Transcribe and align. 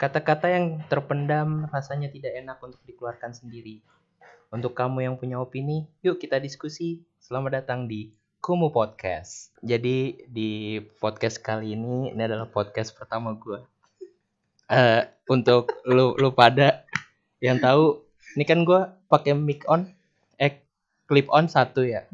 Kata-kata 0.00 0.48
yang 0.48 0.80
terpendam 0.88 1.68
rasanya 1.68 2.08
tidak 2.08 2.32
enak 2.32 2.56
untuk 2.64 2.80
dikeluarkan 2.88 3.36
sendiri. 3.36 3.84
Untuk 4.48 4.72
kamu 4.72 5.04
yang 5.04 5.20
punya 5.20 5.36
opini, 5.36 5.84
yuk 6.00 6.16
kita 6.16 6.40
diskusi. 6.40 7.04
Selamat 7.20 7.60
datang 7.60 7.84
di 7.84 8.08
Kumu 8.40 8.72
Podcast. 8.72 9.52
Jadi 9.60 10.24
di 10.24 10.80
podcast 11.04 11.36
kali 11.44 11.76
ini 11.76 12.16
ini 12.16 12.22
adalah 12.24 12.48
podcast 12.48 12.96
pertama 12.96 13.36
gue. 13.36 13.60
Eh 14.72 15.04
untuk 15.28 15.76
lu 15.84 16.16
lu 16.16 16.32
pada 16.32 16.88
yang 17.44 17.60
tahu, 17.60 18.00
ini 18.40 18.48
kan 18.48 18.64
gue 18.64 18.80
pakai 19.04 19.36
mic 19.36 19.68
on, 19.68 19.84
eh 20.40 20.64
clip 21.12 21.28
on 21.28 21.44
satu 21.44 21.84
ya. 21.84 22.08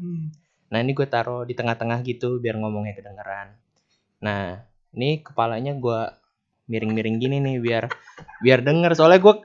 Nah 0.67 0.83
ini 0.83 0.91
gue 0.91 1.07
taruh 1.07 1.47
di 1.47 1.55
tengah-tengah 1.55 2.03
gitu 2.03 2.43
biar 2.43 2.59
ngomongnya 2.59 2.99
kedengeran. 2.99 3.55
Nah 4.19 4.59
ini 4.91 5.23
kepalanya 5.23 5.71
gue 5.71 6.26
miring-miring 6.67 7.17
gini 7.17 7.39
nih 7.41 7.55
biar 7.63 7.83
biar 8.43 8.59
denger. 8.61 8.93
Soalnya 8.93 9.19
gue 9.23 9.35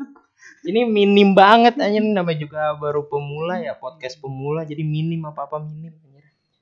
ini 0.66 0.86
minim 0.86 1.34
banget 1.34 1.78
aja 1.78 1.98
nih 1.98 2.12
namanya 2.14 2.38
juga 2.38 2.74
baru 2.78 3.06
pemula 3.06 3.58
ya 3.58 3.74
podcast 3.78 4.18
pemula. 4.18 4.62
Jadi 4.62 4.82
minim 4.86 5.22
apa 5.26 5.46
apa 5.46 5.62
minim. 5.62 5.94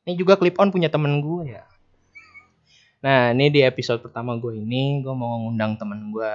Ini 0.00 0.16
juga 0.16 0.40
clip 0.40 0.56
on 0.56 0.72
punya 0.72 0.88
temen 0.88 1.20
gue 1.20 1.56
ya. 1.56 1.64
Nah 3.00 3.32
ini 3.32 3.48
di 3.52 3.60
episode 3.64 4.04
pertama 4.04 4.36
gue 4.36 4.56
ini 4.60 5.00
gue 5.00 5.14
mau 5.16 5.40
ngundang 5.40 5.80
temen 5.80 6.12
gue 6.12 6.34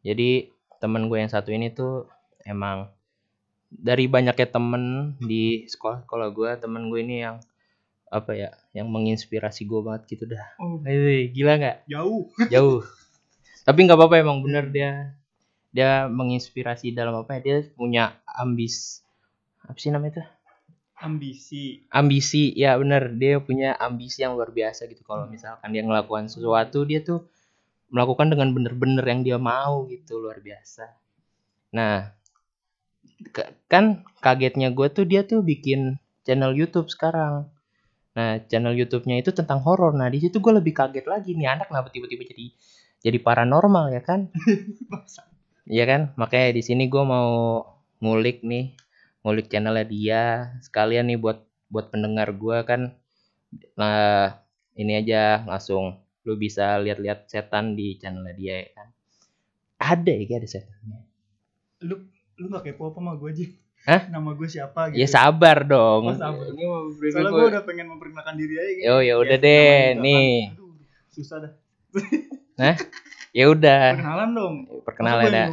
jadi 0.00 0.48
temen 0.80 1.12
gue 1.12 1.18
yang 1.20 1.28
satu 1.28 1.52
ini 1.52 1.72
tuh 1.72 2.08
emang 2.44 2.88
dari 3.68 4.08
banyaknya 4.08 4.48
temen 4.48 5.14
di 5.20 5.68
sekolah 5.68 6.04
sekolah 6.08 6.28
gue 6.32 6.50
temen 6.56 6.88
gue 6.88 7.00
ini 7.00 7.24
yang 7.24 7.36
apa 8.10 8.34
ya 8.34 8.50
yang 8.74 8.90
menginspirasi 8.90 9.68
gue 9.70 9.80
banget 9.86 10.02
gitu 10.16 10.24
dah. 10.34 10.44
Oh, 10.58 10.82
gila 11.30 11.52
nggak? 11.60 11.76
Jauh. 11.86 12.26
jauh 12.50 12.82
tapi 13.64 13.78
nggak 13.86 13.98
apa-apa 13.98 14.16
emang 14.20 14.40
bener 14.40 14.68
dia. 14.72 15.14
Dia 15.70 16.10
menginspirasi 16.10 16.90
dalam 16.90 17.14
apa 17.22 17.38
ya? 17.38 17.40
Dia 17.40 17.56
punya 17.74 18.18
ambis 18.26 19.06
apa 19.62 19.78
sih 19.78 19.92
namanya 19.94 20.18
itu? 20.18 20.24
Ambisi. 21.00 21.64
ambisi 21.88 22.52
ya 22.52 22.76
bener. 22.76 23.16
Dia 23.16 23.40
punya 23.40 23.72
ambisi 23.80 24.20
yang 24.20 24.36
luar 24.36 24.52
biasa 24.52 24.84
gitu. 24.90 25.00
Kalau 25.06 25.24
misalkan 25.30 25.72
dia 25.72 25.80
ngelakukan 25.80 26.28
sesuatu 26.28 26.84
dia 26.84 27.00
tuh 27.00 27.24
melakukan 27.88 28.30
dengan 28.30 28.52
bener-bener 28.52 29.02
yang 29.02 29.20
dia 29.24 29.38
mau 29.40 29.88
gitu 29.88 30.20
luar 30.20 30.44
biasa. 30.44 30.92
Nah 31.72 32.12
kan 33.68 34.04
kagetnya 34.20 34.72
gue 34.72 34.88
tuh 34.92 35.04
dia 35.08 35.24
tuh 35.24 35.40
bikin 35.40 35.96
channel 36.24 36.52
YouTube 36.52 36.92
sekarang. 36.92 37.48
Nah 38.12 38.42
channel 38.50 38.76
YouTube-nya 38.76 39.24
itu 39.24 39.32
tentang 39.32 39.64
horor. 39.64 39.96
Nah 39.96 40.12
di 40.12 40.20
situ 40.20 40.36
gue 40.36 40.52
lebih 40.52 40.76
kaget 40.76 41.06
lagi. 41.08 41.32
Nih 41.32 41.48
anak 41.48 41.72
kenapa 41.72 41.88
tiba-tiba 41.88 42.28
jadi 42.28 42.52
jadi 43.00 43.18
paranormal 43.18 43.92
ya 43.92 44.02
kan 44.02 44.20
Iya 45.70 45.84
kan 45.86 46.00
makanya 46.18 46.50
di 46.58 46.62
sini 46.66 46.90
gue 46.90 46.98
mau 47.04 47.62
ngulik 48.02 48.42
nih 48.42 48.74
ngulik 49.22 49.46
channelnya 49.46 49.86
dia 49.86 50.22
sekalian 50.66 51.06
nih 51.06 51.18
buat 51.20 51.38
buat 51.70 51.94
pendengar 51.94 52.34
gue 52.34 52.58
kan 52.66 52.90
nah 53.78 54.34
ini 54.74 54.98
aja 54.98 55.46
langsung 55.46 56.00
lu 56.26 56.34
bisa 56.34 56.74
lihat-lihat 56.82 57.30
setan 57.30 57.78
di 57.78 57.94
channelnya 57.96 58.34
dia 58.34 58.54
ya 58.66 58.70
kan 58.74 58.88
ada 59.78 60.10
ya 60.10 60.36
ada 60.36 60.48
setannya 60.48 60.98
Lu 61.80 61.96
lu 62.36 62.44
gak 62.50 62.64
kepo 62.66 62.90
apa 62.90 62.98
sama 62.98 63.16
gue 63.16 63.30
aja? 63.30 63.46
Hah? 63.88 64.00
Nama 64.12 64.30
gue 64.36 64.48
siapa 64.48 64.92
gitu? 64.92 65.00
ya 65.00 65.08
sabar 65.08 65.64
dong 65.64 66.12
Oh, 66.12 66.16
sabar. 66.18 66.44
ini 66.50 66.64
mau 66.66 66.92
Soalnya 66.92 67.30
gua- 67.30 67.40
gue 67.40 67.52
udah 67.56 67.62
pengen 67.64 67.86
memperkenalkan 67.88 68.34
diri 68.36 68.54
aja 68.60 68.70
gitu. 68.76 68.84
Yo, 68.84 68.96
ya 69.00 69.14
udah 69.16 69.38
deh, 69.38 69.76
itu. 69.96 70.00
nih. 70.02 70.34
Aduh, 70.52 70.72
susah 71.08 71.36
dah. 71.40 71.52
ya 73.38 73.44
udah. 73.50 73.96
Perkenalan 73.96 74.30
dong. 74.34 74.54
perkenalan 74.84 75.24
ya. 75.30 75.46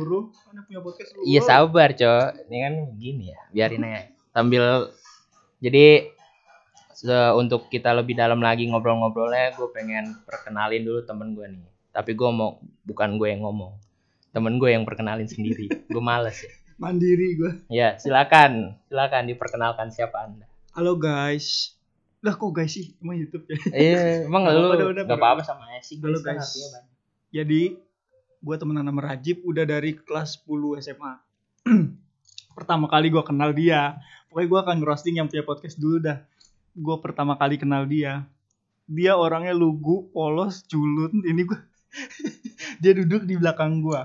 Iya 1.26 1.42
sabar 1.46 1.94
cok. 1.94 2.50
Ini 2.50 2.58
kan 2.64 2.74
gini 2.98 3.26
ya 3.34 3.40
Biarin 3.54 3.86
aja. 3.86 4.02
Sambil 4.34 4.94
Jadi 5.58 6.14
Untuk 7.38 7.70
kita 7.70 7.94
lebih 7.94 8.18
dalam 8.18 8.42
lagi 8.42 8.66
ngobrol-ngobrolnya 8.66 9.54
Gue 9.54 9.70
pengen 9.70 10.18
perkenalin 10.26 10.82
dulu 10.82 11.06
temen 11.06 11.38
gue 11.38 11.46
nih. 11.46 11.70
Tapi 11.94 12.12
gue 12.18 12.30
mau 12.34 12.58
Bukan 12.88 13.22
gue 13.22 13.28
yang 13.30 13.46
ngomong. 13.46 13.78
Temen 14.34 14.58
gue 14.58 14.70
yang 14.74 14.86
perkenalin 14.86 15.30
sendiri. 15.30 15.70
Gue 15.90 16.04
males 16.04 16.42
ya. 16.42 16.54
Mandiri 16.78 17.38
gue. 17.38 17.52
Ya 17.74 17.98
silakan. 17.98 18.78
Silakan 18.90 19.30
diperkenalkan 19.30 19.90
siapa 19.90 20.30
anda. 20.30 20.46
Halo 20.78 20.94
guys. 20.98 21.77
Lah 22.26 22.34
kok 22.34 22.50
guys 22.50 22.74
sih? 22.74 22.98
Emang 22.98 23.18
YouTube 23.22 23.46
ya? 23.46 23.58
Eh 23.74 24.26
emang 24.26 24.50
lu 24.50 24.74
udah, 24.74 25.06
Gak 25.06 25.18
apa-apa 25.18 25.46
sama 25.46 25.70
sih 25.86 26.02
Halo, 26.02 26.18
kan 26.22 26.42
guys. 26.42 26.58
Jadi 27.30 27.78
gue 28.38 28.56
temenan 28.58 28.86
sama 28.88 29.02
Rajib 29.06 29.46
udah 29.46 29.66
dari 29.68 29.94
kelas 29.98 30.42
10 30.46 30.82
SMA. 30.82 31.14
pertama 32.58 32.90
kali 32.90 33.14
gue 33.14 33.22
kenal 33.22 33.54
dia. 33.54 34.02
Pokoknya 34.34 34.48
gue 34.50 34.60
akan 34.66 34.78
roasting 34.82 35.16
yang 35.22 35.30
punya 35.30 35.46
podcast 35.46 35.78
dulu 35.78 36.02
dah. 36.02 36.18
Gue 36.74 36.96
pertama 37.02 37.38
kali 37.38 37.62
kenal 37.62 37.86
dia. 37.86 38.26
Dia 38.88 39.14
orangnya 39.14 39.54
lugu, 39.54 40.10
polos, 40.10 40.66
culun. 40.66 41.22
Ini 41.22 41.42
gue 41.46 41.60
dia 42.82 42.92
duduk 42.98 43.30
di 43.30 43.38
belakang 43.38 43.86
gue. 43.86 44.02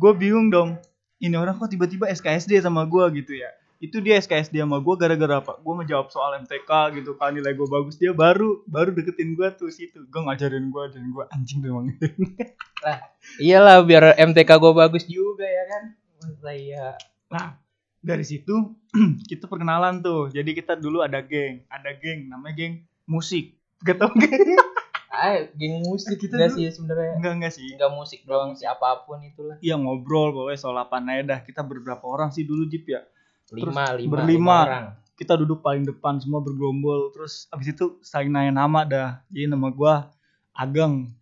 Gue 0.00 0.12
bingung 0.16 0.48
dong. 0.48 0.80
Ini 1.22 1.36
orang 1.38 1.54
kok 1.60 1.70
tiba-tiba 1.70 2.08
SKSD 2.10 2.64
sama 2.64 2.88
gue 2.88 3.22
gitu 3.22 3.36
ya. 3.36 3.50
Itu 3.82 3.98
dia 3.98 4.14
SKSD 4.16 4.54
sama 4.56 4.78
gue 4.78 4.94
gara-gara 4.94 5.34
apa? 5.36 5.58
Gue 5.58 5.74
ngejawab 5.76 6.06
soal 6.08 6.38
MTK 6.38 6.70
gitu 6.94 7.18
kan 7.18 7.34
nilai 7.34 7.50
gue 7.50 7.66
bagus. 7.66 7.98
Dia 7.98 8.14
baru 8.14 8.62
baru 8.64 8.94
deketin 8.94 9.34
gue 9.34 9.48
tuh 9.52 9.68
situ. 9.68 10.06
Gue 10.06 10.22
ngajarin 10.22 10.70
gue 10.70 10.84
dan 10.88 11.04
gue 11.04 11.24
anjing 11.28 11.58
tuh 11.58 11.68
emang. 11.68 11.90
Iyalah 13.42 13.82
biar 13.82 14.14
MTK 14.16 14.50
gue 14.52 14.72
bagus 14.72 15.04
juga 15.04 15.42
ya 15.42 15.64
kan 15.66 15.82
Masa 16.20 16.50
iya 16.52 16.94
Nah, 17.26 17.58
dari 17.98 18.22
situ 18.22 18.54
kita 19.26 19.46
perkenalan 19.46 19.98
tuh. 19.98 20.28
Jadi 20.28 20.52
kita 20.52 20.78
dulu 20.78 21.02
ada 21.02 21.18
geng, 21.18 21.66
ada 21.66 21.90
geng 21.92 22.28
namanya 22.28 22.54
geng 22.56 22.74
musik. 23.04 23.58
Gak 23.82 23.98
tau 23.98 24.14
geng? 24.14 24.30
Ah, 25.12 25.44
geng 25.52 25.84
musik 25.84 26.16
Kita 26.16 26.34
dulu- 26.40 26.56
sih 26.56 26.72
sebenarnya 26.72 27.20
Enggak 27.20 27.32
enggak 27.36 27.52
sih. 27.52 27.68
enggak 27.68 27.92
musik 27.92 28.24
doang 28.24 28.56
sih 28.56 28.64
apa 28.64 29.04
pun 29.04 29.20
itulah 29.20 29.60
Iya 29.60 29.76
ngobrol 29.76 30.32
pokoknya 30.32 30.56
soal 30.56 30.80
apa 30.80 30.98
aja 30.98 31.22
dah. 31.22 31.40
Kita 31.42 31.60
beberapa 31.60 32.00
orang 32.06 32.32
sih 32.32 32.42
dulu 32.42 32.64
Jip 32.64 32.88
ya. 32.88 33.04
Lima 33.52 33.84
lima 33.92 34.12
berlima. 34.16 34.26
lima 34.26 34.56
orang 34.64 34.86
Kita 35.12 35.36
duduk 35.36 35.60
paling 35.60 35.84
depan 35.84 36.18
semua 36.18 36.40
bergerombol. 36.40 37.12
Terus 37.12 37.46
abis 37.48 37.70
itu 37.70 38.00
saling 38.00 38.28
nanya 38.28 38.50
nama 38.50 38.82
dah. 38.82 39.10
Jadi 39.28 39.46
nama 39.46 39.68
gua 39.68 40.08
Ageng 40.50 41.12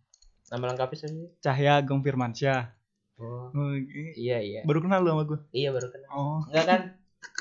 nama 0.48 0.64
lengkapnya 0.66 0.96
sih? 1.04 1.28
Cahya 1.38 1.78
Ageng 1.78 2.00
Firmansyah. 2.00 2.70
oh 3.16 3.50
Oh, 3.50 3.70
iya 4.14 4.40
iya 4.40 4.60
Baru 4.62 4.80
kenal 4.80 4.98
lu 5.00 5.10
sama 5.10 5.22
gua. 5.22 5.38
iya 5.50 5.68
baru 5.70 5.86
kenal 5.88 6.08
Oh. 6.08 6.40
enggak 6.48 6.64
kan 6.64 6.80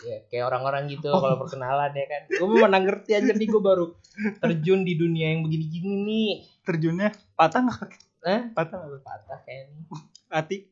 ya 0.04 0.18
kayak 0.28 0.46
orang-orang 0.46 0.92
gitu 0.92 1.08
kalau 1.08 1.40
perkenalan 1.40 1.92
ya 1.92 2.06
kan 2.06 2.22
gue 2.28 2.48
mana 2.52 2.78
ngerti 2.78 3.12
aja 3.16 3.32
nih 3.32 3.48
gue 3.48 3.64
baru 3.64 3.96
terjun 4.38 4.84
di 4.84 4.94
dunia 4.94 5.32
yang 5.32 5.42
begini-gini 5.42 5.92
nih 6.04 6.32
Terjunnya 6.62 7.10
patah 7.34 7.64
nggak? 7.64 7.88
eh 8.22 8.42
Patah 8.52 8.76
nggak? 8.78 9.02
patah 9.02 9.40
kayaknya 9.42 9.80
Hati. 10.28 10.68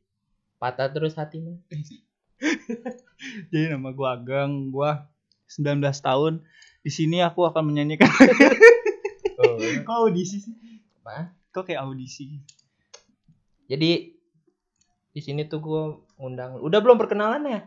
patah 0.58 0.88
terus 0.90 1.16
hatinya 1.16 1.56
Jadi 3.52 3.66
nama 3.70 3.90
gua 3.92 4.16
Ageng, 4.16 4.70
gua 4.70 5.10
19 5.48 5.80
tahun. 5.98 6.34
Di 6.80 6.90
sini 6.90 7.20
aku 7.20 7.44
akan 7.44 7.64
menyanyikan. 7.66 8.08
oh, 9.40 9.58
Kok 9.58 9.96
audisi 10.06 10.38
sih? 10.40 10.54
apa? 11.00 11.32
Kok 11.50 11.64
kayak 11.66 11.84
audisi? 11.84 12.40
jadi 13.68 14.16
di 15.10 15.20
sini 15.20 15.44
tuh 15.44 15.60
gue 15.60 15.84
undang 16.18 16.56
udah 16.58 16.80
belum 16.80 16.96
perkenalan 16.96 17.44
ya 17.44 17.60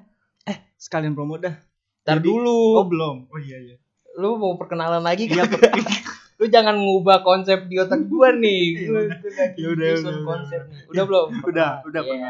Sekalian 0.74 1.12
promo 1.12 1.36
dah. 1.36 1.52
Ntar 2.00 2.16
Jadi- 2.16 2.24
dulu 2.24 2.80
Oh 2.80 2.86
belum. 2.86 3.28
Oh 3.28 3.36
iya 3.36 3.60
iya. 3.60 3.76
lu 4.16 4.36
mau 4.36 4.56
perkenalan 4.56 5.00
lagi 5.00 5.28
Iya, 5.28 5.44
kan? 5.44 5.60
lu 6.40 6.48
jangan 6.48 6.72
ngubah 6.74 7.20
konsep 7.20 7.68
di 7.68 7.76
otak 7.76 8.04
gua 8.06 8.32
nih 8.32 8.80
Iya, 8.80 8.88
udah. 8.90 9.16
tuh 9.18 9.30
lagi 9.30 9.58
Ya 9.58 9.68
udah, 9.68 9.88
udah, 9.92 10.00
udah. 10.00 10.24
konsep 10.24 10.60
nih 10.66 10.80
udah 10.88 11.04
belum 11.04 11.26
Udah, 11.44 11.70
udah 11.84 12.00
Iya. 12.02 12.28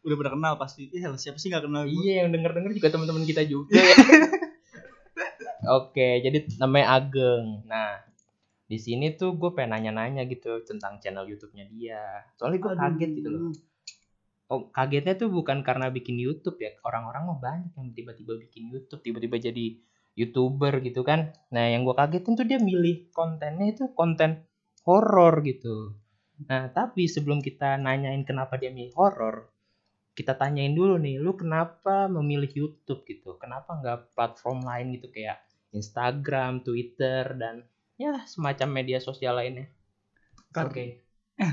Udah 0.00 0.16
pernah 0.16 0.32
kenal 0.32 0.54
pasti. 0.56 0.88
Iya, 0.88 1.12
siapa 1.20 1.36
sih 1.36 1.52
nggak 1.52 1.64
kenal 1.68 1.84
gua? 1.84 2.00
iya 2.00 2.24
yang 2.24 2.32
denger 2.32 2.52
denger 2.56 2.72
juga 2.76 2.88
teman-teman 2.92 3.24
kita 3.28 3.42
juga. 3.44 3.76
Ya 3.76 3.84
oke 5.80 6.08
jadi 6.24 6.38
namanya 6.56 6.86
Ageng. 6.96 7.68
Nah 7.68 8.00
di 8.70 8.78
sini 8.78 9.18
tuh 9.18 9.34
gue 9.34 9.50
pengen 9.50 9.74
nanya-nanya 9.74 10.30
gitu 10.30 10.62
tentang 10.62 11.02
channel 11.02 11.26
YouTube-nya 11.26 11.66
dia. 11.74 12.22
Soalnya 12.38 12.58
gue 12.62 12.72
kaget 12.78 13.10
gitu 13.18 13.28
loh. 13.28 13.50
Oh, 14.50 14.66
kagetnya 14.70 15.14
tuh 15.18 15.30
bukan 15.30 15.66
karena 15.66 15.90
bikin 15.90 16.14
YouTube 16.18 16.58
ya. 16.62 16.74
Orang-orang 16.86 17.26
mah 17.26 17.38
banyak 17.38 17.74
yang 17.74 17.90
tiba-tiba 17.94 18.38
bikin 18.38 18.70
YouTube 18.70 19.02
tiba-tiba 19.02 19.42
jadi 19.42 19.74
youtuber 20.14 20.78
gitu 20.86 21.02
kan. 21.02 21.34
Nah 21.50 21.66
yang 21.66 21.82
gue 21.82 21.94
kagetin 21.98 22.38
tuh 22.38 22.46
dia 22.46 22.62
milih 22.62 23.10
kontennya 23.10 23.74
itu 23.74 23.90
konten 23.90 24.46
horor 24.86 25.42
gitu. 25.42 25.98
Nah 26.46 26.70
tapi 26.70 27.10
sebelum 27.10 27.42
kita 27.42 27.74
nanyain 27.74 28.22
kenapa 28.22 28.54
dia 28.54 28.70
milih 28.70 28.94
horor 28.94 29.49
kita 30.20 30.36
tanyain 30.36 30.76
dulu 30.76 31.00
nih 31.00 31.16
lu 31.16 31.32
kenapa 31.32 32.04
memilih 32.12 32.52
YouTube 32.52 33.08
gitu? 33.08 33.40
Kenapa 33.40 33.80
nggak 33.80 34.12
platform 34.12 34.68
lain 34.68 35.00
gitu 35.00 35.08
kayak 35.08 35.40
Instagram 35.72 36.60
Twitter 36.60 37.24
dan 37.40 37.64
ya 37.96 38.20
semacam 38.28 38.68
media 38.68 39.00
sosial 39.00 39.40
lainnya? 39.40 39.72
Kar- 40.52 40.68
oke. 40.68 41.00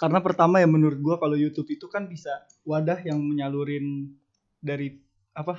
Karena 0.00 0.20
pertama 0.20 0.60
ya 0.60 0.68
menurut 0.68 1.00
gua 1.00 1.16
kalau 1.16 1.32
YouTube 1.32 1.72
itu 1.72 1.88
kan 1.88 2.12
bisa 2.12 2.44
wadah 2.68 3.00
yang 3.00 3.24
menyalurin 3.24 4.12
dari 4.60 5.00
apa 5.32 5.56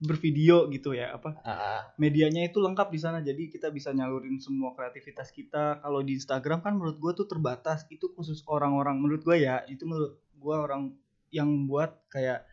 bervideo 0.00 0.64
gitu 0.72 0.96
ya 0.96 1.12
apa 1.12 1.36
ah. 1.44 1.92
medianya 2.00 2.46
itu 2.46 2.62
lengkap 2.62 2.94
di 2.94 2.98
sana. 3.02 3.18
Jadi 3.26 3.50
kita 3.50 3.74
bisa 3.74 3.90
nyalurin 3.90 4.38
semua 4.38 4.70
kreativitas 4.78 5.34
kita. 5.34 5.82
Kalau 5.82 6.00
di 6.00 6.14
Instagram 6.14 6.62
kan 6.62 6.78
menurut 6.78 6.96
gua 7.02 7.12
tuh 7.12 7.26
terbatas. 7.26 7.90
Itu 7.90 8.14
khusus 8.14 8.46
orang-orang 8.46 9.02
menurut 9.02 9.26
gua 9.26 9.34
ya 9.34 9.56
itu 9.66 9.82
menurut 9.82 10.14
gua 10.38 10.62
orang 10.62 10.94
yang 11.30 11.66
buat 11.66 12.06
kayak 12.08 12.46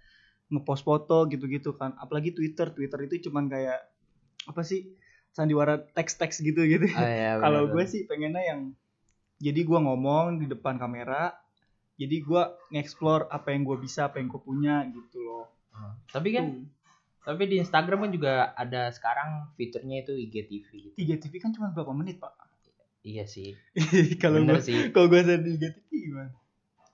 ngepost 0.48 0.82
foto 0.82 1.26
gitu-gitu 1.26 1.74
kan 1.74 1.94
apalagi 1.98 2.32
Twitter 2.32 2.70
Twitter 2.70 3.00
itu 3.04 3.28
cuman 3.28 3.46
kayak 3.46 3.84
apa 4.46 4.62
sih 4.62 4.96
sandiwara 5.30 5.84
teks-teks 5.92 6.40
gitu 6.40 6.64
gitu 6.64 6.88
Ah, 6.94 7.06
iya, 7.06 7.32
kalau 7.44 7.68
gue 7.68 7.84
sih 7.84 8.06
pengennya 8.06 8.42
yang 8.42 8.62
jadi 9.38 9.62
gua 9.62 9.84
ngomong 9.84 10.40
di 10.40 10.48
depan 10.48 10.78
kamera 10.78 11.36
jadi 11.94 12.16
gua 12.22 12.56
nge-explore 12.70 13.28
apa 13.28 13.52
yang 13.52 13.62
gue 13.62 13.78
bisa 13.78 14.08
apa 14.08 14.18
yang 14.18 14.28
gue 14.28 14.40
punya 14.40 14.86
gitu 14.88 15.20
loh 15.20 15.46
Ah. 15.70 15.94
Tapi 16.10 16.34
kan 16.34 16.46
Tuh. 16.50 16.66
tapi 17.22 17.46
di 17.46 17.62
Instagram 17.62 18.02
kan 18.02 18.12
juga 18.12 18.34
ada 18.52 18.90
sekarang 18.90 19.54
fiturnya 19.54 20.02
itu 20.02 20.18
IGTV 20.18 20.66
gitu. 20.74 20.96
IGTV 20.98 21.34
kan 21.38 21.54
cuma 21.54 21.70
berapa 21.70 21.94
menit 21.94 22.18
pak 22.18 22.34
Iya 23.04 23.24
sih. 23.24 23.54
kalau 24.18 24.42
gue 24.42 24.58
sih. 24.58 24.90
kalau 24.90 25.06
gue 25.06 25.22
di 25.22 25.54
IGTV 25.54 25.90
gimana 25.92 26.34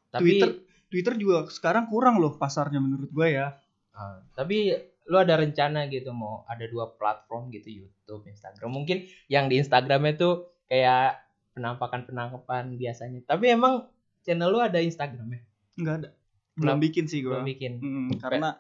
Tapi 0.10 0.20
Twitter 0.36 0.50
Twitter 0.94 1.18
juga 1.18 1.50
sekarang 1.50 1.90
kurang 1.90 2.22
loh 2.22 2.38
pasarnya 2.38 2.78
menurut 2.78 3.10
gue 3.10 3.28
ya 3.34 3.57
ah, 3.98 4.22
tapi 4.38 4.78
lu 5.04 5.18
ada 5.18 5.36
rencana 5.36 5.90
gitu 5.90 6.13
mau 6.13 6.45
ada 6.48 6.63
dua 6.63 6.95
platform 6.95 7.51
gitu 7.51 7.84
YouTube, 7.84 8.24
Instagram. 8.24 8.72
Mungkin 8.72 9.04
yang 9.28 9.51
di 9.51 9.60
Instagramnya 9.60 10.16
tuh 10.16 10.34
kayak 10.72 11.19
penampakan-penampakan 11.51 12.80
biasanya. 12.80 13.19
Tapi 13.28 13.51
emang 13.51 13.84
channel 14.24 14.48
lu 14.48 14.63
ada 14.63 14.80
Instagramnya? 14.80 15.44
nggak 15.74 15.95
ada 16.00 16.10
belum 16.54 16.78
bikin 16.80 17.10
sih 17.10 17.19
gue 17.19 17.34
Belum 17.34 17.50
bikin. 17.50 17.74
karena 18.22 18.56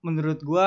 menurut 0.00 0.38
gue 0.38 0.66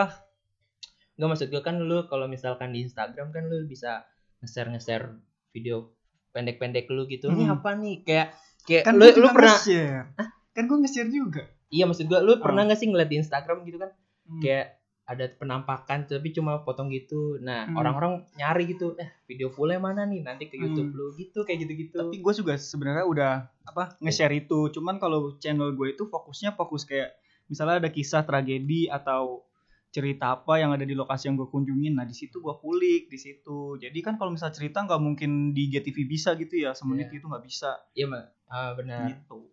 Enggak 1.16 1.30
maksud 1.32 1.48
gue 1.50 1.62
kan 1.64 1.80
lu 1.80 2.06
kalau 2.06 2.28
misalkan 2.28 2.70
di 2.76 2.84
Instagram 2.84 3.32
kan 3.32 3.48
lu 3.48 3.64
bisa 3.66 4.04
nge-share 4.42 4.70
nge-share 4.70 5.06
video 5.50 5.96
pendek-pendek 6.30 6.86
lu 6.90 7.08
gitu. 7.08 7.30
Ini 7.30 7.48
Hmm. 7.48 7.56
apa 7.58 7.74
nih? 7.74 7.96
Kayak 8.04 8.28
kayak 8.68 8.84
kan 8.86 8.94
lu 9.00 9.06
lu 9.08 9.28
pernah 9.32 9.56
nge-share 9.58 10.06
kan 10.52 10.64
gue 10.66 10.78
nge-share 10.80 11.08
juga 11.08 11.44
Iya 11.68 11.86
maksud 11.86 12.06
gua 12.06 12.20
lu 12.20 12.36
pernah 12.38 12.62
Oh. 12.62 12.68
nggak 12.68 12.78
sih 12.78 12.88
ngeliat 12.88 13.08
di 13.08 13.18
Instagram 13.18 13.64
gitu 13.64 13.78
kan 13.78 13.92
Hmm. 14.24 14.40
kayak 14.40 14.76
ada 15.04 15.28
penampakan 15.30 16.04
tapi 16.06 16.32
cuma 16.32 16.62
potong 16.62 16.88
gitu. 16.88 17.36
Nah, 17.38 17.64
Hmm. 17.66 17.76
orang-orang 17.76 18.14
nyari 18.34 18.64
gitu, 18.66 18.96
eh 18.96 19.12
video 19.26 19.48
fullnya 19.50 19.76
mana 19.78 20.04
nih? 20.04 20.20
Nanti 20.22 20.46
ke 20.46 20.56
YouTube 20.56 20.88
Hmm. 20.88 20.98
lu 20.98 21.06
gitu 21.14 21.42
kayak 21.42 21.60
gitu-gitu. 21.62 21.96
tapi 21.98 22.16
gue 22.18 22.34
juga 22.34 22.54
sebenarnya 22.54 23.04
udah 23.06 23.32
apa 23.66 23.96
nge-share 23.98 24.36
itu 24.38 24.68
cuman 24.70 24.96
kalau 24.98 25.36
channel 25.38 25.72
gue 25.74 25.92
itu 25.92 26.04
fokusnya 26.06 26.54
fokus 26.54 26.84
kayak 26.84 27.12
misalnya 27.46 27.80
ada 27.80 27.90
kisah 27.90 28.22
tragedi 28.22 28.88
atau 28.88 29.44
cerita 29.90 30.32
apa 30.34 30.56
yang 30.56 30.72
ada 30.72 30.82
di 30.82 30.94
lokasi 30.94 31.28
yang 31.28 31.36
gue 31.36 31.48
kunjungin 31.48 31.92
nah 31.94 32.04
di 32.04 32.14
situ 32.14 32.40
gue 32.40 32.56
kulik 32.58 33.08
di 33.08 33.18
situ 33.18 33.76
jadi 33.78 34.00
kan 34.02 34.16
kalau 34.16 34.30
misalnya 34.30 34.56
cerita 34.56 34.80
nggak 34.82 34.98
mungkin 34.98 35.32
di 35.50 35.68
GTV 35.68 35.98
bisa 36.06 36.32
gitu 36.34 36.56
ya 36.58 36.72
semenit 36.72 37.08
Iya. 37.10 37.18
itu 37.18 37.26
nggak 37.26 37.44
bisa 37.44 37.72
Iya, 37.94 38.06
Mbak. 38.06 38.26
Ah, 38.48 38.72
benar. 38.74 39.08
gitu 39.10 39.52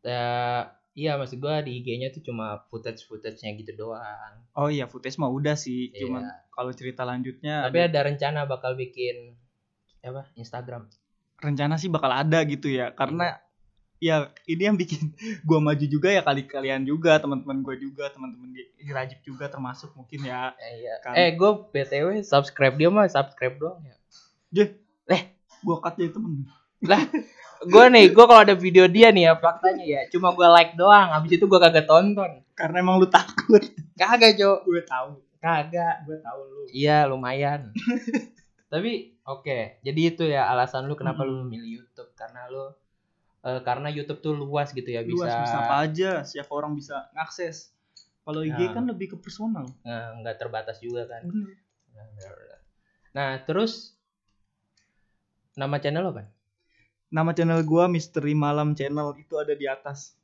Ya, 0.00 0.24
iya 0.92 1.14
maksud 1.14 1.38
gua 1.38 1.60
di 1.60 1.76
IG-nya 1.76 2.08
tuh 2.08 2.22
cuma 2.22 2.64
footage-footage-nya 2.66 3.52
gitu 3.54 3.76
doang. 3.78 4.34
oh 4.52 4.66
iya 4.66 4.84
footage 4.84 5.16
mah 5.16 5.28
udah 5.28 5.54
sih 5.54 5.88
Iya. 5.88 6.00
cuman 6.02 6.22
kalau 6.48 6.72
cerita 6.72 7.02
lanjutnya 7.02 7.64
Tapi 7.64 7.78
ada 7.82 8.00
rencana 8.02 8.44
bakal 8.44 8.74
bikin 8.74 9.36
apa? 10.00 10.24
Instagram. 10.34 10.88
rencana 11.36 11.76
sih 11.76 11.88
bakal 11.88 12.08
ada 12.10 12.40
gitu 12.42 12.68
ya 12.68 12.90
karena 12.90 13.40
ya 13.96 14.28
ini 14.44 14.62
yang 14.62 14.76
bikin 14.76 15.12
gua 15.44 15.56
maju 15.58 15.80
juga 15.82 16.08
ya 16.08 16.20
kali 16.20 16.44
kalian 16.44 16.82
juga 16.82 17.16
teman-teman 17.16 17.60
gue 17.60 17.76
juga 17.78 18.08
teman-teman 18.08 18.48
Rajib 18.82 19.20
juga 19.20 19.46
termasuk 19.46 19.92
mungkin 19.92 20.20
ya 20.22 20.56
Eh, 20.58 20.80
iya. 20.80 20.94
Kan. 21.00 21.12
Eh, 21.14 21.32
gua 21.34 21.64
BTW 21.66 22.20
subscribe 22.22 22.74
dia 22.74 22.88
mah 22.88 23.04
subscribe 23.06 23.56
doang 23.56 23.80
ya. 23.82 23.96
gua 25.60 25.76
cut 25.78 25.94
jadi 25.94 26.08
temen 26.10 26.48
gue 27.60 27.84
nih, 27.92 28.08
gue 28.08 28.24
kalau 28.24 28.40
ada 28.40 28.56
video 28.56 28.88
dia 28.88 29.12
nih 29.12 29.28
ya 29.28 29.34
faktanya 29.36 29.84
ya, 29.84 30.00
cuma 30.08 30.32
gue 30.32 30.48
like 30.48 30.72
doang. 30.74 31.12
Habis 31.12 31.36
itu 31.36 31.44
gue 31.44 31.58
kagak 31.58 31.84
tonton. 31.84 32.40
karena 32.52 32.76
emang 32.78 33.00
lu 33.00 33.08
takut 33.08 33.60
Kagak, 33.96 34.36
Cok. 34.36 34.58
gue 34.64 34.82
tahu 34.82 35.10
Kagak. 35.38 36.04
gue 36.04 36.16
tahu 36.20 36.40
lu 36.42 36.62
Iya, 36.70 37.04
lumayan. 37.04 37.72
Tapi 38.68 39.16
oke, 39.22 39.80
jadi 39.80 40.00
itu 40.06 40.24
ya 40.24 40.44
alasan 40.46 40.84
lu 40.84 40.94
kenapa 40.94 41.20
lu 41.20 41.32
Mm-mm. 41.34 41.44
memilih 41.48 41.70
YouTube 41.80 42.12
karena 42.14 42.46
lu 42.46 42.68
eh, 43.40 43.60
karena 43.60 43.88
YouTube 43.88 44.20
tuh 44.20 44.32
luas 44.32 44.70
gitu 44.70 44.86
ya 44.86 45.00
bisa, 45.00 45.16
luas 45.16 45.32
bisa 45.34 45.56
apa 45.58 45.74
aja 45.82 46.10
siapa 46.22 46.52
orang 46.52 46.72
bisa 46.74 47.08
ngakses 47.12 47.72
kalau 48.20 48.40
IG 48.40 48.52
Nah. 48.60 48.70
kan 48.70 48.84
lebih 48.86 49.06
ke 49.10 49.16
personal 49.16 49.64
eh, 49.82 50.08
nggak 50.20 50.36
terbatas 50.36 50.76
juga 50.78 51.04
kan. 51.06 51.24
bener 51.24 51.56
Nah, 53.10 53.42
terus 53.42 53.96
nama 55.52 55.76
channel 55.76 56.04
lo 56.04 56.12
kan? 56.14 56.28
Nama 57.10 57.34
channel 57.34 57.60
gua 57.66 57.90
Misteri 57.90 58.32
Malam 58.32 58.72
Channel 58.78 59.18
itu 59.18 59.34
ada 59.36 59.52
di 59.52 59.66
atas 59.66 60.14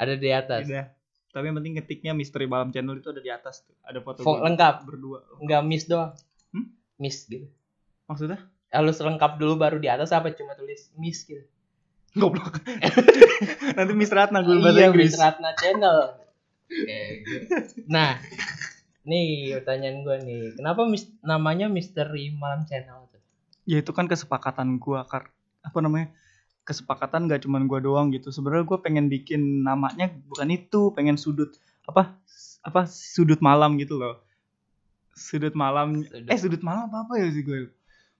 Ada 0.00 0.16
di 0.18 0.28
atas. 0.32 0.64
Udah. 0.66 0.88
tapi 1.32 1.44
yang 1.48 1.56
penting 1.60 1.74
ketiknya 1.80 2.12
Misteri 2.12 2.44
Malam 2.48 2.68
Channel 2.72 2.98
itu 3.00 3.08
ada 3.08 3.22
di 3.22 3.30
atas 3.32 3.64
tuh 3.64 3.76
ada 3.84 4.00
foto 4.00 4.24
gua 4.24 4.44
lengkap, 4.48 4.74
berdua 4.88 5.18
nggak 5.40 5.62
miss 5.64 5.84
doang. 5.88 6.12
Hmm? 6.52 6.66
Miss 6.98 7.24
gitu. 7.28 7.46
maksudnya 8.08 8.40
Harus 8.72 8.96
lengkap 9.04 9.36
dulu 9.36 9.60
baru 9.60 9.76
di 9.76 9.88
atas 9.92 10.16
apa 10.16 10.32
cuma 10.32 10.56
tulis 10.56 10.88
miss 10.96 11.28
gitu. 11.28 11.44
goblok 12.16 12.60
nanti 13.76 13.92
Miss 13.96 14.12
Ratna 14.12 14.44
gue 14.44 14.60
bahasa 14.60 14.84
iya, 14.84 14.88
Inggris 14.92 15.12
Miss 15.12 15.20
Ratna 15.20 15.50
Channel. 15.56 15.96
Nah, 17.92 18.16
nih 19.04 19.60
pertanyaan 19.60 20.08
gue 20.08 20.16
nih, 20.24 20.42
kenapa 20.56 20.88
mis- 20.88 21.12
namanya 21.20 21.68
Misteri 21.68 22.32
Malam 22.32 22.64
Channel 22.64 23.12
ya 23.62 23.78
itu 23.78 23.92
kan 23.94 24.10
kesepakatan 24.10 24.78
gua 24.82 25.06
kar 25.06 25.30
apa 25.62 25.78
namanya 25.78 26.10
kesepakatan 26.62 27.26
gak 27.26 27.42
cuman 27.42 27.64
gua 27.64 27.78
doang 27.78 28.10
gitu 28.10 28.28
sebenarnya 28.28 28.62
gua 28.64 28.78
pengen 28.78 29.06
bikin 29.06 29.62
namanya 29.62 30.10
bukan 30.26 30.48
itu 30.48 30.90
pengen 30.92 31.14
sudut 31.16 31.50
apa 31.82 32.14
apa 32.60 32.86
sudut 32.86 33.38
malam 33.40 33.74
gitu 33.76 33.96
loh 33.96 34.22
sudut 35.12 35.52
malam 35.52 36.00
Sudut- 36.00 36.28
eh 36.28 36.38
sudut 36.38 36.62
malam 36.62 36.86
apa 36.86 37.04
apa 37.04 37.14
ya 37.16 37.28
sih 37.28 37.42
gue 37.42 37.68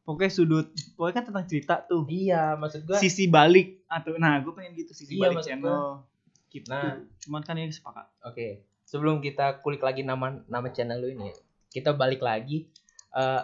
pokoknya 0.03 0.31
sudut 0.31 0.67
pokoknya 0.93 1.15
kan 1.15 1.25
tentang 1.25 1.47
cerita 1.47 1.75
tuh 1.81 2.05
Iya, 2.05 2.55
maksud 2.55 2.83
gue. 2.85 2.99
sisi 2.99 3.27
balik 3.27 3.87
atau 3.87 4.15
nah 4.17 4.37
gue 4.39 4.51
pengen 4.51 4.75
gitu 4.77 4.93
sisi 4.93 5.15
Iya, 5.15 5.31
balik 5.31 5.43
channel 5.43 6.03
gitu 6.49 6.69
Nah. 6.69 7.01
cuman 7.19 7.41
kan 7.41 7.57
ini 7.57 7.71
sepakat 7.71 8.07
Oke, 8.23 8.49
sebelum 8.85 9.19
kita 9.19 9.59
kulik 9.59 9.81
lagi 9.81 10.03
nama 10.03 10.37
nama 10.45 10.69
channel 10.69 11.01
lu 11.01 11.09
ini, 11.11 11.31
kita 11.69 11.91
balik 11.93 12.21
lagi. 12.21 12.69
eh 13.11 13.43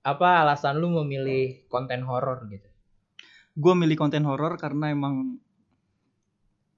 apa 0.00 0.28
alasan 0.40 0.78
lu 0.78 0.88
memilih 0.96 1.62
konten 1.66 2.00
horor 2.00 2.42
gitu? 2.48 2.67
Gue 3.58 3.72
milih 3.74 3.98
konten 3.98 4.22
horor 4.22 4.54
karena 4.54 4.94
emang 4.94 5.42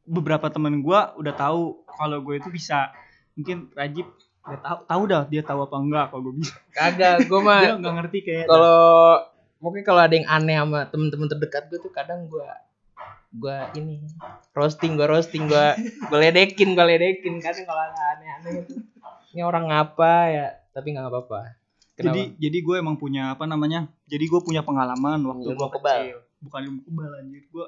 beberapa 0.08 0.48
temen 0.48 0.80
gue 0.80 1.00
udah 1.20 1.34
tahu 1.36 1.84
kalau 1.84 2.18
gue 2.24 2.40
itu 2.40 2.48
bisa. 2.48 2.88
Mungkin 3.36 3.68
Rajib 3.76 4.08
udah 4.40 4.60
tahu 4.64 4.78
tahu 4.88 5.02
dah 5.04 5.22
dia 5.28 5.42
tahu 5.44 5.60
apa 5.68 5.76
enggak 5.76 6.06
kalau 6.08 6.22
gue 6.32 6.34
bisa. 6.40 6.56
Kagak, 6.72 7.28
gue 7.28 7.40
dia 7.44 7.46
mah 7.46 7.76
nggak 7.76 7.94
ngerti 8.00 8.18
kayak 8.24 8.46
kalau 8.48 8.80
mungkin 9.60 9.82
kalau 9.84 10.00
ada 10.00 10.14
yang 10.16 10.28
aneh 10.32 10.56
sama 10.56 10.80
temen-temen 10.88 11.28
terdekat 11.28 11.68
gue 11.68 11.78
tuh 11.78 11.92
kadang 11.92 12.24
gue 12.24 12.48
gue 13.30 13.56
ini 13.78 14.02
roasting 14.56 14.98
gue 14.98 15.06
roasting 15.06 15.46
gue 15.46 15.66
gue 16.08 16.18
ledekin 16.18 16.72
gue 16.72 16.84
ledekin. 16.84 17.44
Kadang 17.44 17.68
kalau 17.68 17.82
ada 17.84 18.00
aneh-aneh 18.16 18.64
itu 18.64 18.74
ini 19.36 19.42
orang 19.44 19.68
ngapa 19.68 20.14
ya? 20.32 20.48
Tapi 20.72 20.96
nggak 20.96 21.06
apa-apa. 21.12 21.60
Kenapa? 22.00 22.16
jadi 22.16 22.22
jadi 22.40 22.58
gue 22.64 22.76
emang 22.80 22.96
punya 22.96 23.36
apa 23.36 23.44
namanya 23.44 23.84
jadi 24.08 24.24
gue 24.24 24.40
punya 24.40 24.64
pengalaman 24.64 25.20
waktu 25.20 25.52
gue 25.52 25.68
kebal. 25.68 26.00
kecil 26.00 26.18
bukan 26.40 26.60
ilmu 26.66 26.80
kebal 26.88 27.12
anjir. 27.20 27.44
Gue 27.52 27.66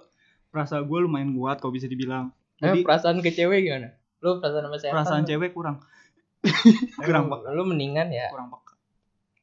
perasa 0.53 0.81
gue 0.81 0.99
lumayan 1.01 1.33
kuat 1.37 1.61
kalau 1.61 1.73
bisa 1.73 1.89
dibilang. 1.89 2.33
Eh, 2.61 2.69
jadi 2.69 2.81
perasaan 2.85 3.21
ke 3.21 3.33
cewek 3.33 3.69
gimana? 3.69 3.97
Lu 4.21 4.41
perasaan 4.41 4.69
sama 4.69 4.77
setan 4.81 4.95
perasaan 4.97 5.23
lu? 5.25 5.29
cewek 5.29 5.51
kurang. 5.53 5.77
Kurang 7.07 7.31
peka. 7.31 7.55
lu 7.55 7.63
mendingan 7.63 8.11
ya. 8.11 8.27
Kurang 8.35 8.51
peka. 8.51 8.75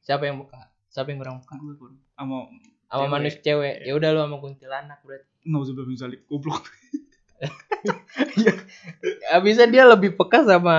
Siapa 0.04 0.28
yang 0.28 0.44
buka 0.44 0.68
siapa 0.92 1.08
yang 1.14 1.24
kurang 1.24 1.40
peka? 1.40 1.56
Gue 1.56 1.76
kurang. 1.80 1.98
Sama 2.18 2.38
sama 2.90 3.06
manusia 3.08 3.40
cewek. 3.40 3.88
Ya 3.88 3.94
udah 3.96 4.10
lu 4.12 4.20
sama 4.20 4.38
kuntilanak 4.44 5.00
berarti. 5.06 5.30
Nauzubillah 5.48 5.88
min 5.88 5.98
zalik 5.98 6.22
goblok. 6.28 6.66
Ah, 9.32 9.40
bisa 9.40 9.64
dia 9.70 9.88
lebih 9.88 10.20
peka 10.20 10.44
sama 10.44 10.76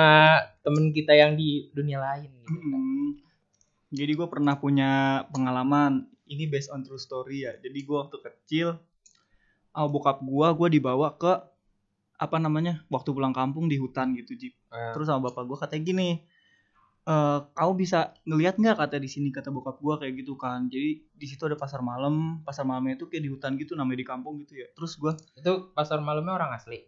temen 0.61 0.92
kita 0.92 1.16
yang 1.16 1.38
di 1.38 1.73
dunia 1.73 1.97
lain 2.02 2.28
gitu 2.28 2.50
kan. 2.52 2.61
Mm. 2.61 3.11
Jadi 3.90 4.12
gue 4.14 4.28
pernah 4.28 4.54
punya 4.61 5.25
pengalaman 5.33 6.07
ini 6.30 6.46
based 6.46 6.70
on 6.70 6.80
true 6.80 6.96
story 6.96 7.42
ya. 7.42 7.52
Jadi 7.56 7.78
gue 7.80 7.96
waktu 7.99 8.16
kecil, 8.16 8.78
oh, 9.72 9.88
bokap 9.90 10.22
gue, 10.22 10.46
gue 10.54 10.68
dibawa 10.72 11.14
ke 11.14 11.32
apa 12.16 12.37
namanya 12.37 12.84
waktu 12.87 13.10
pulang 13.10 13.32
kampung 13.32 13.66
di 13.66 13.76
hutan 13.76 14.14
gitu 14.14 14.32
Jip. 14.32 14.54
Ah. 14.68 14.94
Terus 14.94 15.08
sama 15.08 15.28
bapak 15.28 15.42
gue 15.44 15.56
katanya 15.58 15.82
gini, 15.82 16.08
eh 17.02 17.38
kau 17.50 17.72
bisa 17.72 18.12
ngelihat 18.22 18.54
nggak 18.54 18.76
kata 18.76 19.00
di 19.00 19.08
sini 19.08 19.32
kata 19.32 19.49
bokap 19.49 19.80
gua 19.80 19.96
kayak 19.96 20.20
gitu 20.20 20.37
kan 20.37 20.68
jadi 20.68 21.00
di 21.00 21.26
situ 21.26 21.40
ada 21.42 21.56
pasar 21.56 21.80
malam 21.80 22.44
pasar 22.44 22.62
malamnya 22.62 22.94
itu 22.94 23.08
kayak 23.08 23.25
di 23.25 23.30
hutan 23.32 23.56
gitu 23.56 23.72
namanya 23.72 24.04
di 24.04 24.06
kampung 24.06 24.37
gitu 24.37 24.60
ya 24.60 24.68
terus 24.76 25.00
gua 25.00 25.16
Itu 25.32 25.72
pasar 25.72 26.04
malamnya 26.04 26.37
orang 26.37 26.52
asli. 26.52 26.84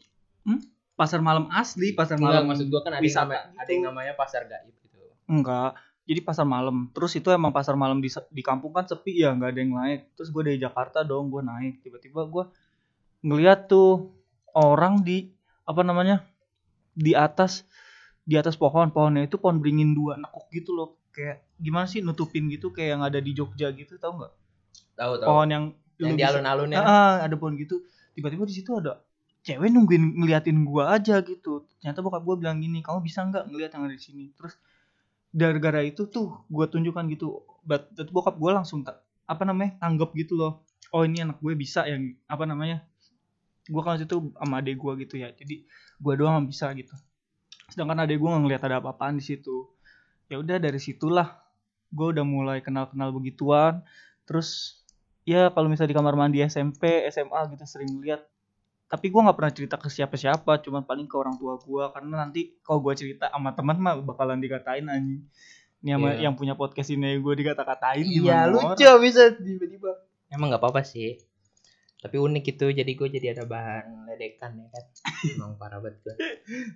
pasar 0.92 1.25
malam 1.25 1.49
asli 1.49 1.96
pasar 1.96 2.20
Enggak, 2.20 2.28
malam 2.28 2.44
maksud 2.44 2.68
gua 2.68 2.84
kan 2.84 2.92
ada 2.92 3.00
yang, 3.00 3.16
nama- 3.16 3.32
gitu. 3.40 3.56
ada 3.56 3.70
yang 3.72 3.84
namanya 3.88 4.12
pasar 4.12 4.42
gaib 4.44 4.75
gitu. 4.76 5.00
enggak 5.26 5.72
jadi 6.02 6.21
pasar 6.23 6.42
malam. 6.42 6.90
Terus 6.90 7.14
itu 7.14 7.30
emang 7.30 7.54
pasar 7.54 7.78
malam 7.78 8.02
di 8.02 8.11
di 8.11 8.42
kampung 8.42 8.75
kan 8.75 8.85
sepi 8.87 9.23
ya 9.23 9.30
nggak 9.35 9.50
ada 9.54 9.61
yang 9.62 9.73
naik. 9.75 10.00
Terus 10.18 10.28
gue 10.35 10.42
dari 10.42 10.59
Jakarta 10.59 11.06
dong 11.06 11.30
gue 11.30 11.42
naik. 11.42 11.82
Tiba-tiba 11.87 12.26
gue 12.26 12.44
ngeliat 13.23 13.71
tuh 13.71 14.11
orang 14.52 15.06
di 15.06 15.30
apa 15.62 15.87
namanya 15.87 16.26
di 16.92 17.14
atas 17.14 17.62
di 18.26 18.35
atas 18.35 18.59
pohon. 18.59 18.90
Pohonnya 18.90 19.30
itu 19.30 19.38
pohon 19.38 19.62
beringin 19.62 19.94
dua 19.94 20.18
nekuk 20.18 20.50
gitu 20.50 20.75
loh. 20.75 20.99
Kayak 21.14 21.47
gimana 21.61 21.87
sih 21.87 22.02
nutupin 22.02 22.50
gitu 22.50 22.75
kayak 22.75 22.99
yang 22.99 23.02
ada 23.06 23.23
di 23.23 23.30
Jogja 23.30 23.71
gitu 23.71 23.94
tau 24.02 24.18
nggak? 24.18 24.32
Tahu 24.99 25.12
tahu. 25.23 25.28
pohon 25.30 25.49
yang 25.49 25.64
yang 26.02 26.18
di 26.18 26.25
bisa- 26.25 26.35
alun-alun 26.35 26.75
ya. 26.75 26.82
Ah, 26.82 27.14
ada 27.23 27.35
pohon 27.38 27.54
gitu. 27.54 27.78
Tiba-tiba 28.18 28.42
di 28.42 28.54
situ 28.59 28.75
ada 28.75 28.99
cewek 29.42 29.71
nungguin 29.71 30.18
ngeliatin 30.18 30.66
gua 30.66 30.99
aja 30.99 31.23
gitu. 31.23 31.62
Ternyata 31.78 32.02
bokap 32.02 32.26
gua 32.26 32.35
bilang 32.35 32.59
gini 32.59 32.82
kamu 32.82 33.06
bisa 33.06 33.23
nggak 33.23 33.47
ngeliat 33.54 33.71
yang 33.71 33.87
ada 33.87 33.94
di 33.94 34.02
sini? 34.02 34.25
Terus 34.35 34.59
gara-gara 35.33 35.81
itu 35.81 36.05
tuh 36.07 36.45
gua 36.53 36.69
tunjukkan 36.69 37.09
gitu 37.09 37.41
but 37.65 37.89
bokap 38.12 38.37
gua 38.37 38.61
langsung 38.61 38.85
tak 38.85 39.01
apa 39.25 39.43
namanya 39.49 39.81
tanggap 39.81 40.12
gitu 40.12 40.37
loh. 40.37 40.62
Oh 40.93 41.09
ini 41.09 41.25
anak 41.25 41.41
gue 41.41 41.57
bisa 41.57 41.89
yang 41.89 42.12
apa 42.29 42.45
namanya 42.45 42.85
gua 43.65 43.81
kan 43.81 43.97
itu 43.97 44.35
sama 44.37 44.61
adek 44.61 44.77
gua 44.77 44.93
gitu 45.01 45.17
ya 45.17 45.33
jadi 45.33 45.65
gua 45.97 46.15
doang 46.21 46.45
bisa 46.45 46.69
gitu. 46.77 46.93
Sedangkan 47.73 48.05
adek 48.05 48.21
gua 48.21 48.37
nggak 48.37 48.43
ngeliat 48.45 48.62
ada 48.69 48.77
apa-apaan 48.85 49.17
di 49.17 49.25
situ. 49.25 49.73
Ya 50.29 50.37
udah 50.37 50.61
dari 50.61 50.77
situlah 50.77 51.41
gua 51.89 52.12
udah 52.12 52.25
mulai 52.29 52.61
kenal-kenal 52.61 53.09
begituan. 53.17 53.81
Terus 54.29 54.81
ya 55.25 55.49
kalau 55.49 55.73
misalnya 55.73 55.95
di 55.95 55.99
kamar 55.99 56.15
mandi 56.19 56.45
SMP 56.45 57.09
SMA 57.09 57.57
gitu 57.57 57.65
sering 57.65 58.05
lihat 58.05 58.27
tapi 58.92 59.08
gua 59.08 59.25
nggak 59.25 59.38
pernah 59.38 59.52
cerita 59.52 59.76
ke 59.76 59.88
siapa-siapa 59.88 60.61
cuman 60.61 60.84
paling 60.84 61.06
ke 61.06 61.16
orang 61.16 61.32
tua 61.34 61.56
gua 61.58 61.88
karena 61.88 62.20
nanti 62.20 62.61
kalau 62.61 62.78
gua 62.78 62.92
cerita 62.92 63.26
sama 63.26 63.50
teman 63.50 63.76
mah 63.78 63.96
bakalan 63.99 64.37
dikatain 64.37 64.84
anjing 64.87 65.25
ini 65.80 65.90
sama 65.90 66.08
Iya. 66.11 66.20
yang 66.22 66.34
punya 66.34 66.52
podcast 66.52 66.90
ini 66.90 67.16
gua 67.16 67.32
dikata-katain 67.32 68.04
Iya 68.04 68.12
gimana 68.44 68.52
lucu 68.52 68.84
orang? 68.84 69.00
bisa 69.00 69.22
tiba-tiba. 69.32 69.90
Emang 70.28 70.46
nggak 70.46 70.61
apa-apa 70.61 70.80
sih. 70.82 71.16
Tapi 71.99 72.16
unik 72.16 72.44
itu 72.50 72.66
jadi 72.72 72.88
gue 72.88 73.08
jadi 73.11 73.26
ada 73.32 73.44
bahan 73.44 74.06
ledekan 74.06 74.52
ya 74.54 74.66
kan. 74.68 74.84
Emang 75.34 75.52
parah 75.54 75.78
banget 75.78 76.02
gue. 76.02 76.14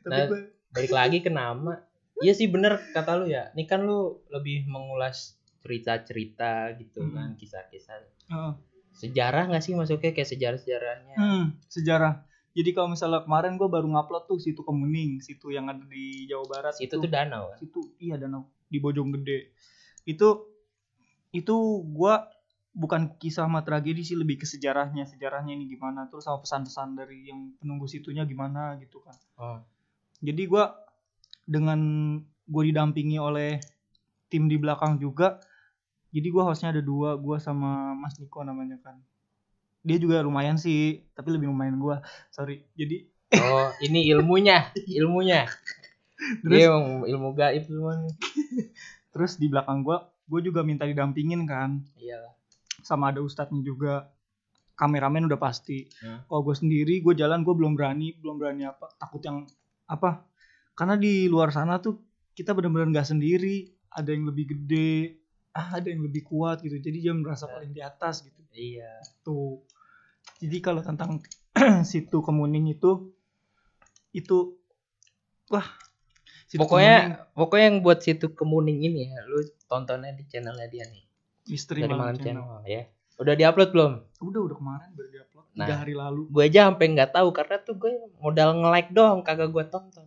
tapi 0.00 0.10
Nah, 0.22 0.26
Balik 0.70 0.92
lagi 0.92 1.18
ke 1.18 1.28
nama. 1.28 1.82
Iya 2.16 2.32
sih 2.32 2.46
bener 2.46 2.78
kata 2.90 3.16
lu 3.16 3.26
ya. 3.26 3.50
Ini 3.50 3.64
kan 3.64 3.82
lu 3.82 4.00
lebih 4.28 4.64
mengulas 4.66 5.34
cerita-cerita 5.60 6.74
gitu 6.74 7.00
Hmm. 7.00 7.12
kan, 7.12 7.28
kisah-kisah. 7.34 7.96
Heeh. 8.28 8.52
Sejarah 8.96 9.46
nggak 9.52 9.62
sih 9.62 9.76
masuknya 9.76 10.16
kayak 10.16 10.28
sejarah-sejarahnya? 10.28 11.16
Hmm, 11.20 11.44
sejarah. 11.68 12.24
Jadi 12.56 12.72
kalau 12.72 12.88
misalnya 12.96 13.20
kemarin 13.20 13.60
gua 13.60 13.68
baru 13.68 13.84
ngupload 13.92 14.24
tuh 14.32 14.40
situ 14.40 14.64
Kemuning 14.64 15.20
situ 15.20 15.52
yang 15.52 15.68
ada 15.68 15.84
di 15.84 16.24
Jawa 16.24 16.44
Barat 16.48 16.74
Itu. 16.80 16.96
tuh 16.96 17.12
danau 17.12 17.52
kan. 17.52 17.58
situ 17.60 17.80
iya 18.00 18.16
danau. 18.16 18.48
Di 18.72 18.80
Bojonggede 18.80 19.52
itu 20.08 20.28
itu 21.36 21.56
gua 21.92 22.32
bukan 22.72 23.16
kisah 23.20 23.44
sama 23.44 23.60
tragedi 23.60 24.00
sih 24.00 24.16
lebih 24.16 24.40
ke 24.40 24.46
sejarahnya. 24.48 25.04
Sejarahnya 25.04 25.52
ini 25.52 25.68
gimana 25.68 26.08
terus 26.08 26.24
sama 26.24 26.40
pesan-pesan 26.40 26.96
dari 26.96 27.28
yang 27.28 27.52
penunggu 27.60 27.84
situnya 27.84 28.24
gimana 28.24 28.80
gitu 28.80 29.04
kan 29.04 29.12
Oh. 29.36 29.60
jadi 30.24 30.48
gua 30.48 30.72
dengan 31.44 31.78
gue 32.46 32.62
didampingi 32.72 33.20
oleh 33.20 33.60
tim 34.26 34.50
di 34.50 34.58
belakang 34.58 34.98
juga 34.98 35.38
jadi 36.16 36.28
gua 36.28 36.42
hostnya 36.46 36.70
ada 36.70 36.80
dua 36.80 37.12
gua 37.14 37.36
sama 37.36 37.92
Mas 37.92 38.16
Niko 38.16 38.40
namanya 38.40 38.80
kan 38.80 38.96
dia 39.80 39.96
juga 39.96 40.18
lumayan 40.18 40.56
sih 40.56 41.04
tapi 41.12 41.28
lebih 41.30 41.46
lumayan 41.46 41.76
gua 41.76 42.00
sorry 42.28 42.64
jadi 42.72 43.04
Oh, 43.36 43.68
ini 43.80 44.06
ilmunya, 44.06 44.70
ilmunya. 44.88 45.50
Terus- 46.40 46.62
Dia 46.62 46.70
ilmu 47.04 47.34
gaib 47.34 47.62
semua. 47.64 47.98
nih. 47.98 48.14
terus 49.12 49.34
di 49.34 49.46
belakang 49.46 49.82
gua 49.82 49.98
gue 50.24 50.40
juga 50.42 50.62
minta 50.62 50.82
didampingin 50.82 51.42
kan 51.42 51.82
Iya. 51.94 52.22
sama 52.80 53.10
ada 53.10 53.18
ustadznya 53.18 53.60
juga 53.60 54.06
kameramen 54.74 55.24
udah 55.24 55.36
pasti 55.36 55.90
Hmm. 55.98 56.22
kalau 56.24 56.42
gue 56.44 56.54
sendiri 56.54 57.00
gue 57.00 57.14
jalan 57.14 57.40
gue 57.40 57.50
belum 57.50 57.74
berani 57.74 58.14
belum 58.14 58.36
berani 58.36 58.62
apa 58.64 58.94
takut 58.94 59.18
yang 59.20 59.42
apa 59.84 60.22
karena 60.72 60.94
di 60.94 61.26
luar 61.26 61.48
sana 61.48 61.78
tuh 61.78 61.98
kita 62.32 62.52
benar-benar 62.52 62.92
nggak 62.92 63.08
sendiri 63.08 63.64
ada 63.88 64.06
yang 64.08 64.22
lebih 64.24 64.44
gede 64.48 65.18
ah, 65.56 65.68
ada 65.72 65.88
yang 65.88 66.04
lebih 66.04 66.22
kuat 66.22 66.60
gitu 66.60 66.76
jadi 66.76 66.98
dia 67.00 67.12
merasa 67.12 67.48
paling 67.48 67.72
di 67.72 67.80
atas 67.80 68.20
gitu 68.20 68.36
Iya. 68.52 69.00
tuh 69.20 69.64
jadi 70.38 70.60
kalau 70.60 70.80
tentang 70.80 71.24
situ 71.88 72.20
kemuning 72.20 72.68
itu 72.68 73.12
itu 74.12 74.56
wah 75.48 75.64
situ 76.46 76.60
Pokoknya 76.60 77.26
pokoknya 77.32 77.64
yang 77.68 77.78
buat 77.80 78.00
situ 78.00 78.30
kemuning 78.30 78.80
ini 78.80 79.10
ya, 79.10 79.20
lu 79.24 79.40
tontonnya 79.66 80.12
di 80.12 80.24
channelnya 80.24 80.68
dia 80.68 80.84
nih. 80.84 81.02
Kemuning, 81.02 81.50
misteri 81.50 81.80
Dari 81.82 81.92
malam 81.92 82.14
channel. 82.14 82.44
channel 82.44 82.62
ya. 82.64 82.82
Udah 83.16 83.34
diupload 83.34 83.70
belum? 83.72 83.92
udah 84.18 84.40
udah 84.42 84.56
kemarin 84.56 84.88
baru 84.92 85.08
diupload 85.10 85.44
Nah. 85.52 85.64
tiga 85.64 85.76
hari 85.80 85.92
lalu 85.92 86.28
Gue 86.28 86.42
aja 86.46 86.68
sampai 86.68 86.86
nggak 86.92 87.10
tahu 87.12 87.28
karena 87.32 87.56
tuh 87.58 87.74
gue 87.74 87.92
modal 88.16 88.48
nge-like 88.56 88.90
doang 88.90 89.20
kagak 89.20 89.48
gue 89.48 89.64
tonton. 89.66 90.04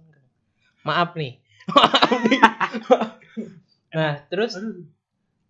Maaf 0.82 1.14
nih. 1.14 1.42
Maaf 1.76 2.12
nih. 2.24 2.40
nah, 3.98 4.14
terus 4.26 4.54
Aduh. 4.56 4.86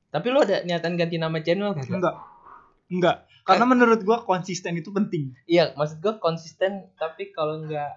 Tapi 0.09 0.33
lu 0.33 0.41
ada 0.41 0.65
niatan 0.65 0.97
ganti 0.97 1.21
nama 1.21 1.37
channel 1.41 1.77
kagak? 1.77 1.93
enggak. 1.93 2.15
Enggak. 2.89 3.17
Karena 3.45 3.65
menurut 3.65 4.01
gua 4.05 4.25
konsisten 4.25 4.77
itu 4.77 4.89
penting. 4.93 5.33
Iya, 5.49 5.73
maksud 5.73 6.01
gue 6.01 6.13
konsisten 6.21 6.89
tapi 6.97 7.33
kalau 7.33 7.65
nggak 7.65 7.91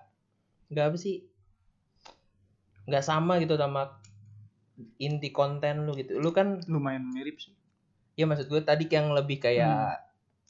nggak 0.73 0.85
apa 0.93 0.97
sih? 0.97 1.25
Nggak 2.89 3.05
sama 3.05 3.41
gitu 3.41 3.57
sama 3.57 4.01
inti 4.97 5.29
konten 5.33 5.89
lu 5.89 5.93
gitu. 5.97 6.17
Lu 6.21 6.33
kan 6.33 6.61
lumayan 6.69 7.05
mirip 7.13 7.41
sih. 7.41 7.53
Ya 8.17 8.29
maksud 8.29 8.49
gue 8.49 8.61
tadi 8.61 8.89
yang 8.93 9.13
lebih 9.13 9.41
kayak 9.41 10.01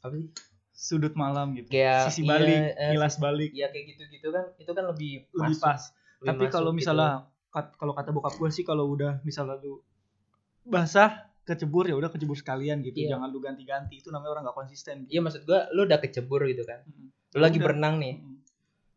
apa 0.03 0.15
sih? 0.19 0.31
sudut 0.73 1.15
malam 1.15 1.55
gitu. 1.55 1.71
Kayak 1.71 2.11
sisi 2.11 2.27
iya, 2.27 2.31
balik 2.35 2.61
eh, 2.75 2.91
kilas 2.97 3.15
balik. 3.23 3.51
Iya 3.55 3.67
kayak 3.71 3.85
gitu-gitu 3.95 4.29
kan 4.35 4.45
itu 4.59 4.71
kan 4.75 4.85
lebih 4.91 5.13
lebih 5.31 5.55
masuk, 5.55 5.63
pas. 5.63 5.83
Lebih 6.19 6.27
tapi 6.27 6.45
kalau 6.51 6.71
gitu. 6.75 6.79
misalnya 6.83 7.11
kat- 7.55 7.75
kalau 7.79 7.93
kata 7.95 8.11
bokap 8.11 8.35
gue 8.35 8.51
sih 8.51 8.65
kalau 8.67 8.91
udah 8.91 9.23
misalnya 9.23 9.63
lu 9.63 9.79
basah 10.67 11.32
kecebur 11.43 11.85
ya 11.85 11.95
udah 11.95 12.09
kecebur 12.09 12.35
sekalian 12.35 12.81
gitu 12.81 13.03
Iya. 13.03 13.15
jangan 13.15 13.29
lu 13.29 13.39
ganti-ganti 13.39 13.99
itu 13.99 14.09
namanya 14.09 14.31
orang 14.33 14.43
nggak 14.47 14.59
konsisten 14.59 14.95
gitu. 15.03 15.11
Iya 15.13 15.21
maksud 15.21 15.43
gue 15.43 15.59
lu 15.73 15.81
udah 15.85 15.99
kecebur 15.99 16.41
gitu 16.47 16.63
kan. 16.63 16.81
Mm. 16.85 17.09
Lu 17.35 17.39
lagi 17.39 17.59
Udah. 17.59 17.67
berenang 17.67 17.95
nih. 17.99 18.15
Mm. 18.17 18.37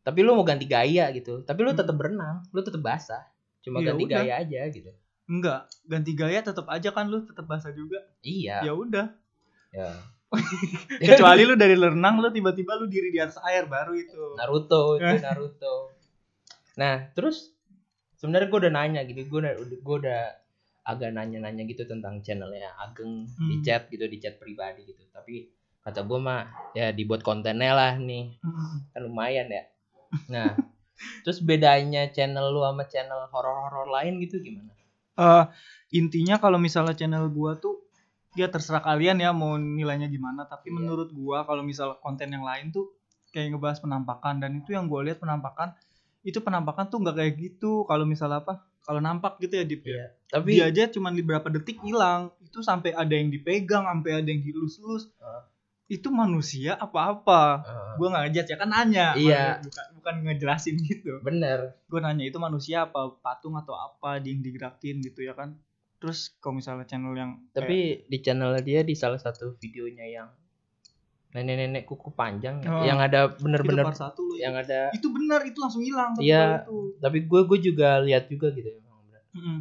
Tapi 0.01 0.19
lu 0.21 0.31
mau 0.31 0.43
ganti 0.43 0.65
gaya 0.65 1.09
gitu. 1.09 1.41
Tapi 1.41 1.59
lu 1.59 1.71
tetap 1.71 1.93
berenang, 1.93 2.45
lu 2.49 2.61
tetap 2.61 2.79
basah. 2.79 3.25
Cuma 3.59 3.81
Ya 3.81 3.91
ganti 3.91 4.03
udah. 4.05 4.17
gaya 4.19 4.33
aja 4.39 4.61
gitu. 4.69 4.91
enggak 5.25 5.65
ganti 5.83 6.13
gaya 6.13 6.37
tetap 6.39 6.69
aja 6.69 6.93
kan 6.93 7.09
lu 7.09 7.25
tetap 7.25 7.45
basah 7.45 7.73
juga 7.73 7.97
Iya. 8.21 8.61
ya 8.61 8.73
udah 8.73 9.09
Ya. 9.73 9.89
kecuali 11.01 11.41
lu 11.43 11.55
dari 11.55 11.73
renang 11.73 12.19
lu 12.19 12.29
tiba-tiba 12.29 12.77
lu 12.77 12.85
diri 12.85 13.09
di 13.09 13.17
atas 13.17 13.41
air 13.41 13.65
baru 13.65 13.93
itu 13.93 14.37
Naruto 14.37 14.93
itu 15.01 15.17
Naruto. 15.17 15.89
Nah, 16.75 17.09
terus 17.11 17.49
sebenarnya 18.15 18.47
gue 18.47 18.59
udah 18.61 18.73
nanya 18.75 19.01
gitu, 19.03 19.25
gue 19.25 19.39
udah 19.39 19.53
gue 19.57 19.95
udah 20.05 20.21
agak 20.85 21.11
nanya-nanya 21.11 21.65
gitu 21.65 21.83
tentang 21.83 22.21
channelnya 22.21 22.69
Ageng 22.77 23.25
di 23.41 23.57
Hmm. 23.57 23.63
chat 23.65 23.89
gitu, 23.89 24.05
di 24.05 24.17
chat 24.17 24.37
pribadi 24.37 24.85
gitu. 24.85 25.01
Tapi 25.09 25.49
kata 25.81 26.01
gue 26.01 26.19
mah 26.19 26.45
ya 26.71 26.89
dibuat 26.89 27.21
kontennya 27.21 27.73
lah 27.73 27.93
nih, 27.97 28.37
Mm. 28.39 28.77
kan 28.89 29.01
lumayan 29.01 29.47
ya. 29.49 29.63
Nah, 30.29 30.53
terus 31.25 31.41
bedanya 31.41 32.07
channel 32.07 32.49
lu 32.49 32.61
sama 32.61 32.85
channel 32.85 33.25
horor-horor 33.27 33.89
lain 33.91 34.21
gitu 34.21 34.39
gimana? 34.39 34.71
Eh, 35.15 35.43
intinya 35.93 36.37
kalau 36.37 36.57
misalnya 36.57 36.91
channel 36.91 37.27
gua 37.29 37.55
tuh 37.55 37.81
ya 38.33 38.51
terserah 38.51 38.83
kalian 38.83 39.15
ya 39.17 39.31
mau 39.31 39.55
nilainya 39.55 40.05
gimana 40.05 40.43
tapi 40.43 40.67
Iya. 40.67 40.75
menurut 40.75 41.09
gua 41.09 41.43
kalau 41.43 41.63
misal 41.63 41.95
konten 41.97 42.29
yang 42.29 42.43
lain 42.43 42.67
tuh 42.69 42.91
kayak 43.31 43.55
ngebahas 43.55 43.79
penampakan 43.79 44.43
dan 44.43 44.51
itu 44.53 44.71
yang 44.71 44.85
gua 44.85 45.01
lihat 45.01 45.17
penampakan 45.17 45.71
itu 46.21 46.35
penampakan 46.37 46.89
tuh 46.89 46.99
nggak 46.99 47.15
kayak 47.15 47.33
gitu 47.37 47.85
kalau 47.85 48.03
misal 48.03 48.27
apa 48.27 48.59
kalau 48.85 49.01
nampak 49.01 49.41
gitu 49.41 49.57
ya 49.57 49.65
di 49.65 49.75
Iya. 49.81 50.13
Tapi 50.29 50.49
dia 50.53 50.65
aja 50.69 50.83
cuma 50.87 51.09
di 51.09 51.19
berapa 51.19 51.49
detik 51.49 51.81
hilang. 51.81 52.29
Itu 52.39 52.61
sampai 52.61 52.93
ada 52.93 53.11
yang 53.11 53.27
dipegang 53.27 53.83
sampai 53.83 54.21
ada 54.21 54.29
yang 54.29 54.41
dilus-lus. 54.41 55.09
Ah. 55.19 55.43
itu 55.85 56.09
manusia 56.09 56.73
apa-apa? 56.75 57.61
Gua 57.95 58.09
nggak 58.09 58.23
ngejat 58.25 58.45
ya 58.49 58.57
kan 58.57 58.69
nanya. 58.69 59.07
Iya. 59.13 59.61
bukan 59.61 59.85
bukan 59.95 60.15
ngejelasin 60.25 60.75
gitu. 60.81 61.21
Bener. 61.21 61.77
gue 61.85 61.99
nanya 62.01 62.25
itu 62.25 62.37
manusia 62.37 62.85
apa? 62.85 63.13
Patung 63.21 63.53
atau 63.53 63.73
apa 63.73 64.17
yang 64.17 64.41
digerakin? 64.41 64.97
Gitu 64.97 65.21
ya 65.21 65.37
kan. 65.37 65.53
Terus 66.01 66.33
kalau 66.37 66.57
misalnya 66.57 66.85
channel 66.85 67.13
yang 67.13 67.37
kayak- 67.49 67.69
Tapi 67.69 67.77
di 68.05 68.17
channel 68.17 68.57
dia 68.61 68.81
di 68.81 68.97
salah 68.97 69.17
satu 69.17 69.53
videonya 69.57 70.05
yang 70.05 70.27
nenek-nenek 71.35 71.83
kuku 71.83 72.09
panjang 72.09 72.57
ya, 72.57 72.69
Oh. 72.69 72.81
yang 72.81 72.97
ada 72.97 73.27
bener-bener 73.29 73.91
satu 73.91 74.23
loh 74.23 74.37
yang 74.37 74.55
ada 74.55 74.87
itu 74.89 75.07
benar 75.07 75.43
itu 75.43 75.59
langsung 75.59 75.83
hilang 75.83 76.15
Iya. 76.15 76.63
tapi 76.97 77.21
gue 77.21 77.41
gue 77.43 77.59
juga 77.61 77.99
lihat 77.99 78.25
juga 78.25 78.49
gitu 78.49 78.71
emang 78.71 79.03
bener. 79.03 79.21
Mm-mm. 79.31 79.57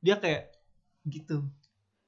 dia 0.00 0.16
kayak 0.16 0.56
gitu 1.04 1.44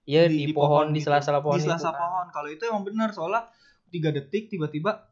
Iya 0.03 0.27
di, 0.27 0.51
pohon, 0.51 0.91
di 0.91 0.99
gitu. 0.99 1.07
sela-sela 1.07 1.39
pohon 1.39 1.55
di 1.55 1.63
sela-sela 1.63 1.93
kan. 1.93 2.01
pohon 2.01 2.27
kalau 2.31 2.49
itu 2.49 2.65
emang 2.65 2.83
benar 2.83 3.13
soalnya 3.13 3.47
tiga 3.87 4.09
detik 4.09 4.49
tiba-tiba 4.49 5.07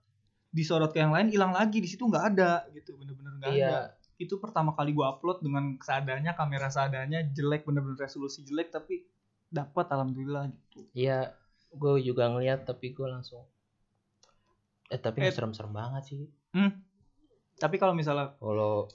disorot 0.49 0.89
ke 0.89 0.99
yang 0.99 1.13
lain 1.13 1.29
hilang 1.29 1.53
lagi 1.53 1.77
di 1.77 1.87
situ 1.87 2.03
nggak 2.03 2.25
ada 2.31 2.65
gitu 2.73 2.97
bener-bener 2.97 3.37
nggak 3.37 3.53
Iya. 3.53 3.69
ada 3.69 3.81
itu 4.17 4.35
pertama 4.37 4.73
kali 4.73 4.91
gua 4.91 5.13
upload 5.13 5.39
dengan 5.41 5.77
seadanya 5.79 6.33
kamera 6.33 6.67
seadanya 6.67 7.23
jelek 7.29 7.63
bener-bener 7.63 8.01
resolusi 8.01 8.43
jelek 8.43 8.73
tapi 8.73 9.05
dapat 9.47 9.87
alhamdulillah 9.87 10.49
gitu 10.49 10.89
Iya, 10.91 11.37
gue 11.71 11.93
juga 12.03 12.27
ngeliat 12.27 12.65
tapi 12.65 12.91
gue 12.91 13.05
langsung 13.05 13.45
eh 14.89 14.99
tapi 14.99 15.21
Eh. 15.21 15.31
serem-serem 15.31 15.71
banget 15.71 16.03
sih. 16.07 16.23
tapi 17.57 17.77
kalau 17.77 17.91
misalnya 17.93 18.39
Kalau 18.39 18.87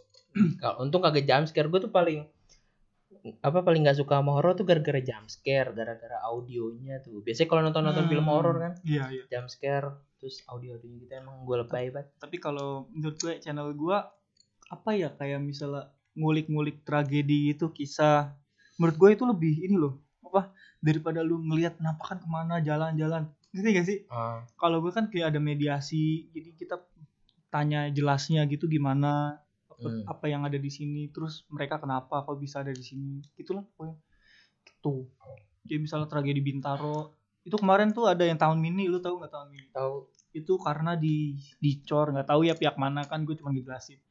kalau 0.57 0.75
untung 0.81 0.99
kagak 0.99 1.23
jump 1.23 1.45
scare 1.45 1.67
gue 1.67 1.79
tuh 1.79 1.91
paling 1.91 2.23
apa 3.39 3.59
paling 3.59 3.83
nggak 3.83 3.97
suka 3.97 4.19
sama 4.19 4.35
horor 4.35 4.51
tuh 4.53 4.63
gara-gara 4.63 4.99
jump 4.99 5.27
scare, 5.27 5.71
gara-gara 5.71 6.19
audionya 6.23 6.99
tuh. 6.99 7.21
Biasanya 7.21 7.47
kalau 7.47 7.61
nonton-nonton 7.61 8.05
film 8.07 8.25
Hmm, 8.25 8.33
horor 8.33 8.55
kan 8.59 8.73
iya 8.83 9.07
iya 9.09 9.23
jump 9.29 9.47
scare 9.47 9.87
terus 10.17 10.39
audio-audio 10.45 10.87
gitu 10.97 11.13
emang 11.13 11.43
gue 11.43 11.57
lebay 11.57 11.87
banget. 11.89 12.07
tapi 12.17 12.35
kalau 12.37 12.87
menurut 12.89 13.15
gue 13.17 13.33
channel 13.37 13.71
gua 13.73 14.07
apa 14.65 14.89
ya 14.93 15.11
kayak 15.11 15.39
misalnya 15.39 15.91
ngulik-ngulik 16.15 16.81
tragedi 16.81 17.51
itu 17.51 17.67
kisah 17.69 18.31
menurut 18.75 18.95
gue 18.95 19.09
itu 19.13 19.23
lebih 19.23 19.53
ini 19.61 19.75
loh 19.75 19.99
apa 20.23 20.49
daripada 20.79 21.19
lu 21.19 21.43
ngelihat 21.43 21.75
penampakan 21.75 22.17
ke 22.17 22.27
mana 22.27 22.57
jalan-jalan 22.59 23.27
ngerti 23.53 23.69
gak 23.77 23.87
sih? 23.87 23.99
Ah, 24.09 24.41
kalau 24.57 24.81
gue 24.81 24.89
kan 24.89 25.07
kayak 25.07 25.33
ada 25.33 25.39
mediasi 25.39 26.27
jadi 26.33 26.49
kita 26.57 26.75
tanya 27.53 27.85
jelasnya 27.93 28.49
gitu 28.49 28.65
gimana 28.65 29.37
apa, 29.69 29.87
Hmm. 29.89 30.03
apa 30.09 30.25
yang 30.25 30.41
ada 30.41 30.57
di 30.57 30.69
sini 30.73 31.09
terus 31.13 31.45
mereka 31.53 31.77
kenapa 31.77 32.25
kok 32.25 32.37
bisa 32.41 32.65
ada 32.65 32.73
di 32.73 32.81
sini 32.81 33.21
gitulah 33.37 33.61
pokoknya. 33.77 33.97
Gitu. 34.65 34.95
Jadi 35.69 35.79
misalnya 35.79 36.09
tragedi 36.09 36.41
Bintaro 36.41 37.13
itu 37.43 37.55
kemarin 37.59 37.91
tuh 37.91 38.07
ada 38.07 38.23
yang 38.23 38.39
tahun 38.39 38.57
mini 38.57 38.87
lu 38.87 39.03
tahu 39.03 39.19
nggak 39.21 39.31
tahun 39.31 39.47
mini? 39.53 39.67
Tahu. 39.69 39.95
Itu 40.33 40.57
karena 40.57 40.97
di 40.97 41.37
dicor 41.61 42.09
nggak 42.09 42.25
tahu 42.25 42.41
ya 42.47 42.57
pihak 42.57 42.79
mana 42.79 43.05
kan 43.05 43.21
gue 43.27 43.37
cuma 43.37 43.53
ngejelasin. 43.53 44.01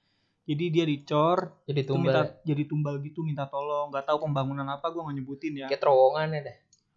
Jadi 0.42 0.64
dia 0.75 0.84
dicor 0.87 1.62
jadi 1.66 1.87
itu 1.87 1.94
minta 1.94 2.26
tumbal 2.26 2.42
jadi 2.46 2.62
tumbal 2.66 2.94
gitu 3.02 3.20
minta 3.26 3.44
tolong. 3.50 3.90
Nggak 3.90 4.06
tahu 4.06 4.18
pembangunan 4.28 4.66
apa 4.68 4.90
gue 4.92 5.00
nggak 5.02 5.16
nyebutin 5.18 5.52
ya. 5.54 5.66
Kayak 5.66 5.82
terowongan 5.82 6.28
ya 6.30 6.40
deh. 6.46 6.56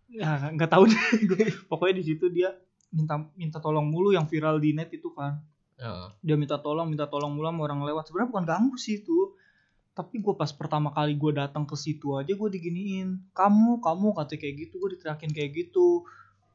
Ya 0.10 0.52
nggak 0.54 0.72
tahu 0.72 0.84
deh. 0.90 1.02
Pokoknya 1.70 1.96
di 2.02 2.04
situ 2.06 2.30
dia 2.30 2.54
minta 2.94 3.20
minta 3.36 3.58
tolong 3.60 3.86
mulu 3.88 4.14
yang 4.16 4.30
viral 4.30 4.62
di 4.62 4.76
net 4.76 4.94
itu 4.94 5.12
kan. 5.14 5.42
Heeh. 5.76 6.08
dia 6.24 6.40
minta 6.40 6.56
tolong 6.56 6.88
minta 6.88 7.04
tolong 7.04 7.36
mulu 7.36 7.52
sama 7.52 7.62
orang 7.68 7.80
lewat. 7.84 8.08
Sebenarnya 8.08 8.30
bukan 8.32 8.46
ganggu 8.48 8.78
sih 8.80 9.04
itu. 9.04 9.36
Tapi 9.96 10.20
gue 10.20 10.36
pas 10.36 10.52
pertama 10.52 10.92
kali 10.92 11.16
gue 11.16 11.32
datang 11.36 11.64
ke 11.64 11.76
situ 11.80 12.16
aja 12.16 12.32
gue 12.32 12.50
diginiin. 12.52 13.32
Kamu 13.36 13.84
kamu 13.84 14.16
kata 14.16 14.36
kayak 14.40 14.68
gitu. 14.68 14.80
Gue 14.80 14.96
diteriakin 14.96 15.32
kayak 15.32 15.52
gitu. 15.56 16.04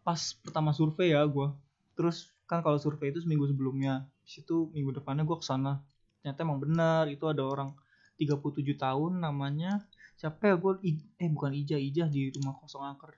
Pas 0.05 0.21
pertama 0.41 0.73
survei 0.73 1.13
ya 1.13 1.25
gue 1.29 1.49
terus 1.97 2.33
kan 2.49 2.65
kalau 2.65 2.81
survei 2.81 3.13
itu 3.13 3.21
seminggu 3.21 3.49
sebelumnya. 3.49 4.09
Di 4.25 4.41
situ 4.41 4.73
minggu 4.73 4.97
depannya 4.97 5.29
gue 5.29 5.37
ke 5.37 5.45
sana 5.45 5.81
ternyata 6.21 6.45
emang 6.45 6.61
benar 6.61 7.09
itu 7.09 7.25
ada 7.25 7.43
orang 7.45 7.73
37 8.21 8.77
tahun 8.77 9.25
namanya 9.25 9.81
siapa 10.21 10.53
ya 10.53 10.55
gue 10.61 10.73
eh 11.17 11.29
bukan 11.33 11.57
Ija 11.57 11.81
Ija 11.81 12.05
di 12.13 12.29
rumah 12.37 12.53
kosong 12.61 12.85
angker 12.85 13.17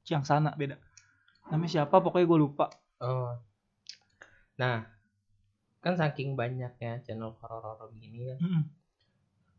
Ciang 0.00 0.24
sana 0.24 0.56
beda 0.56 0.80
namanya 1.52 1.84
siapa 1.84 2.00
pokoknya 2.00 2.24
gue 2.24 2.40
lupa 2.40 2.66
Oh. 2.98 3.30
Nah, 4.58 4.82
kan 5.78 5.94
saking 5.94 6.34
banyaknya 6.34 6.98
channel 7.06 7.38
horor-horor 7.38 7.94
begini 7.94 8.34
kan. 8.34 8.38
Mm-mm. 8.42 8.62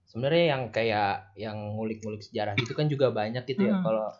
Sebenarnya 0.04 0.46
yang 0.58 0.64
kayak 0.76 1.32
yang 1.40 1.56
ngulik-ngulik 1.80 2.20
sejarah 2.20 2.60
itu 2.60 2.76
kan 2.76 2.92
juga 2.92 3.16
banyak 3.16 3.48
gitu 3.48 3.64
ya. 3.64 3.80
Kalau 3.80 4.12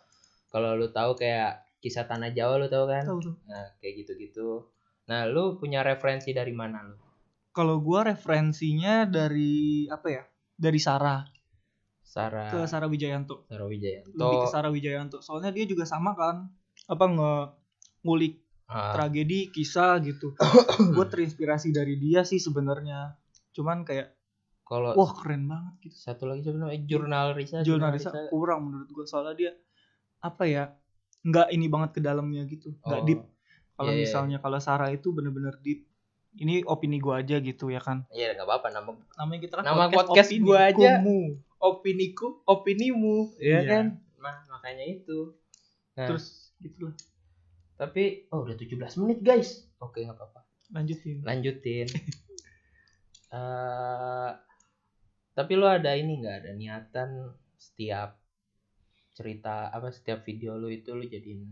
kalau 0.48 0.72
lu 0.72 0.88
tahu 0.88 1.20
kayak 1.20 1.68
kisah 1.84 2.08
tanah 2.08 2.32
Jawa 2.32 2.64
lu 2.64 2.72
tahu 2.72 2.88
kan? 2.88 3.04
tahu 3.04 3.20
tuh 3.20 3.36
Nah, 3.44 3.76
kayak 3.76 4.04
gitu-gitu. 4.04 4.72
Nah, 5.04 5.28
lu 5.28 5.60
punya 5.60 5.84
referensi 5.84 6.32
dari 6.32 6.56
mana 6.56 6.80
lu? 6.80 6.96
kalau 7.50 7.82
gua 7.82 8.06
referensinya 8.06 9.10
dari 9.10 9.82
apa 9.90 10.06
ya 10.06 10.22
dari 10.54 10.78
Sarah 10.78 11.26
Sarah. 12.10 12.50
Ke 12.50 12.66
Sarah 12.66 12.90
Wijayanto. 12.90 13.46
Sarah 13.46 13.64
Wijayanto. 13.64 14.10
lebih 14.10 14.38
ke 14.42 14.48
Sarah 14.48 14.70
Wijayanto. 14.70 15.18
Soalnya 15.22 15.54
dia 15.54 15.62
juga 15.64 15.86
sama 15.86 16.12
kan 16.12 16.50
apa 16.84 17.04
nge 17.06 17.32
ngulik 18.02 18.34
Ah, 18.66 18.94
tragedi 18.94 19.50
kisah 19.50 19.98
gitu. 19.98 20.30
Gue 20.94 21.02
terinspirasi 21.04 21.70
dari 21.70 21.94
dia 21.96 22.22
sih 22.22 22.38
sebenarnya. 22.38 23.18
Cuman 23.50 23.82
kayak 23.82 24.14
kalau 24.62 24.94
wah 24.94 25.10
keren 25.10 25.50
banget 25.50 25.74
gitu. 25.82 25.96
satu 26.00 26.30
lagi 26.30 26.46
sebenarnya 26.46 26.78
eh, 26.78 26.86
jurnal 26.86 27.34
Risa. 27.34 27.66
jurnalisnya 27.66 28.30
kurang 28.30 28.70
menurut 28.70 28.86
gue 28.86 29.02
soalnya 29.02 29.34
dia 29.34 29.52
apa 30.22 30.46
ya 30.46 30.70
nggak 31.20 31.50
ini 31.50 31.66
banget 31.66 31.98
ke 31.98 32.00
dalamnya 32.00 32.46
gitu. 32.46 32.78
Nggak 32.80 33.02
Oh, 33.02 33.04
deep. 33.04 33.20
Kalau 33.74 33.90
iya, 33.90 33.96
iya. 33.96 34.02
misalnya 34.06 34.38
kalau 34.38 34.58
Sarah 34.58 34.90
itu 34.90 35.10
bener-bener 35.10 35.58
deep. 35.58 35.90
Ini 36.32 36.62
opini 36.62 37.02
gue 37.02 37.10
aja 37.10 37.42
gitu 37.42 37.74
ya 37.74 37.82
kan. 37.82 38.06
Iya, 38.14 38.38
nggak 38.38 38.46
apa-apa. 38.46 38.70
Nama 38.70 38.90
namanya 39.18 39.40
kita 39.42 39.54
kan 39.58 39.64
Nama 39.66 39.84
podcast 39.90 40.30
opini, 40.30 40.46
gua 40.46 40.58
aja. 40.70 41.02
kumu. 41.02 41.20
Opiniku, 41.60 42.40
opinimu, 42.44 43.36
ya 43.36 43.60
Iya. 43.60 43.68
kan? 43.68 43.84
Nah, 44.16 44.36
makanya 44.48 44.84
itu. 44.90 45.36
Nah, 45.94 46.08
terus 46.08 46.50
gitulah 46.56 46.96
tapi 47.74 48.28
oh 48.28 48.42
udah 48.42 48.52
17 48.54 48.76
menit, 48.98 49.20
guys. 49.20 49.64
Oke, 49.78 50.02
nggak 50.02 50.12
apa-apa. 50.14 50.40
lanjutin 50.70 51.20
Lanjutin. 51.22 51.88
Eh 53.30 54.30
tapi 55.30 55.52
lu 55.54 55.62
ada 55.64 55.94
ini 55.94 56.18
nggak 56.18 56.36
ada 56.36 56.50
niatan 56.52 57.30
setiap 57.54 58.18
cerita 59.10 59.70
apa 59.70 59.88
setiap 59.88 60.20
video 60.20 60.58
lu 60.58 60.66
itu 60.68 60.90
lu 60.90 61.06
jadiin 61.06 61.46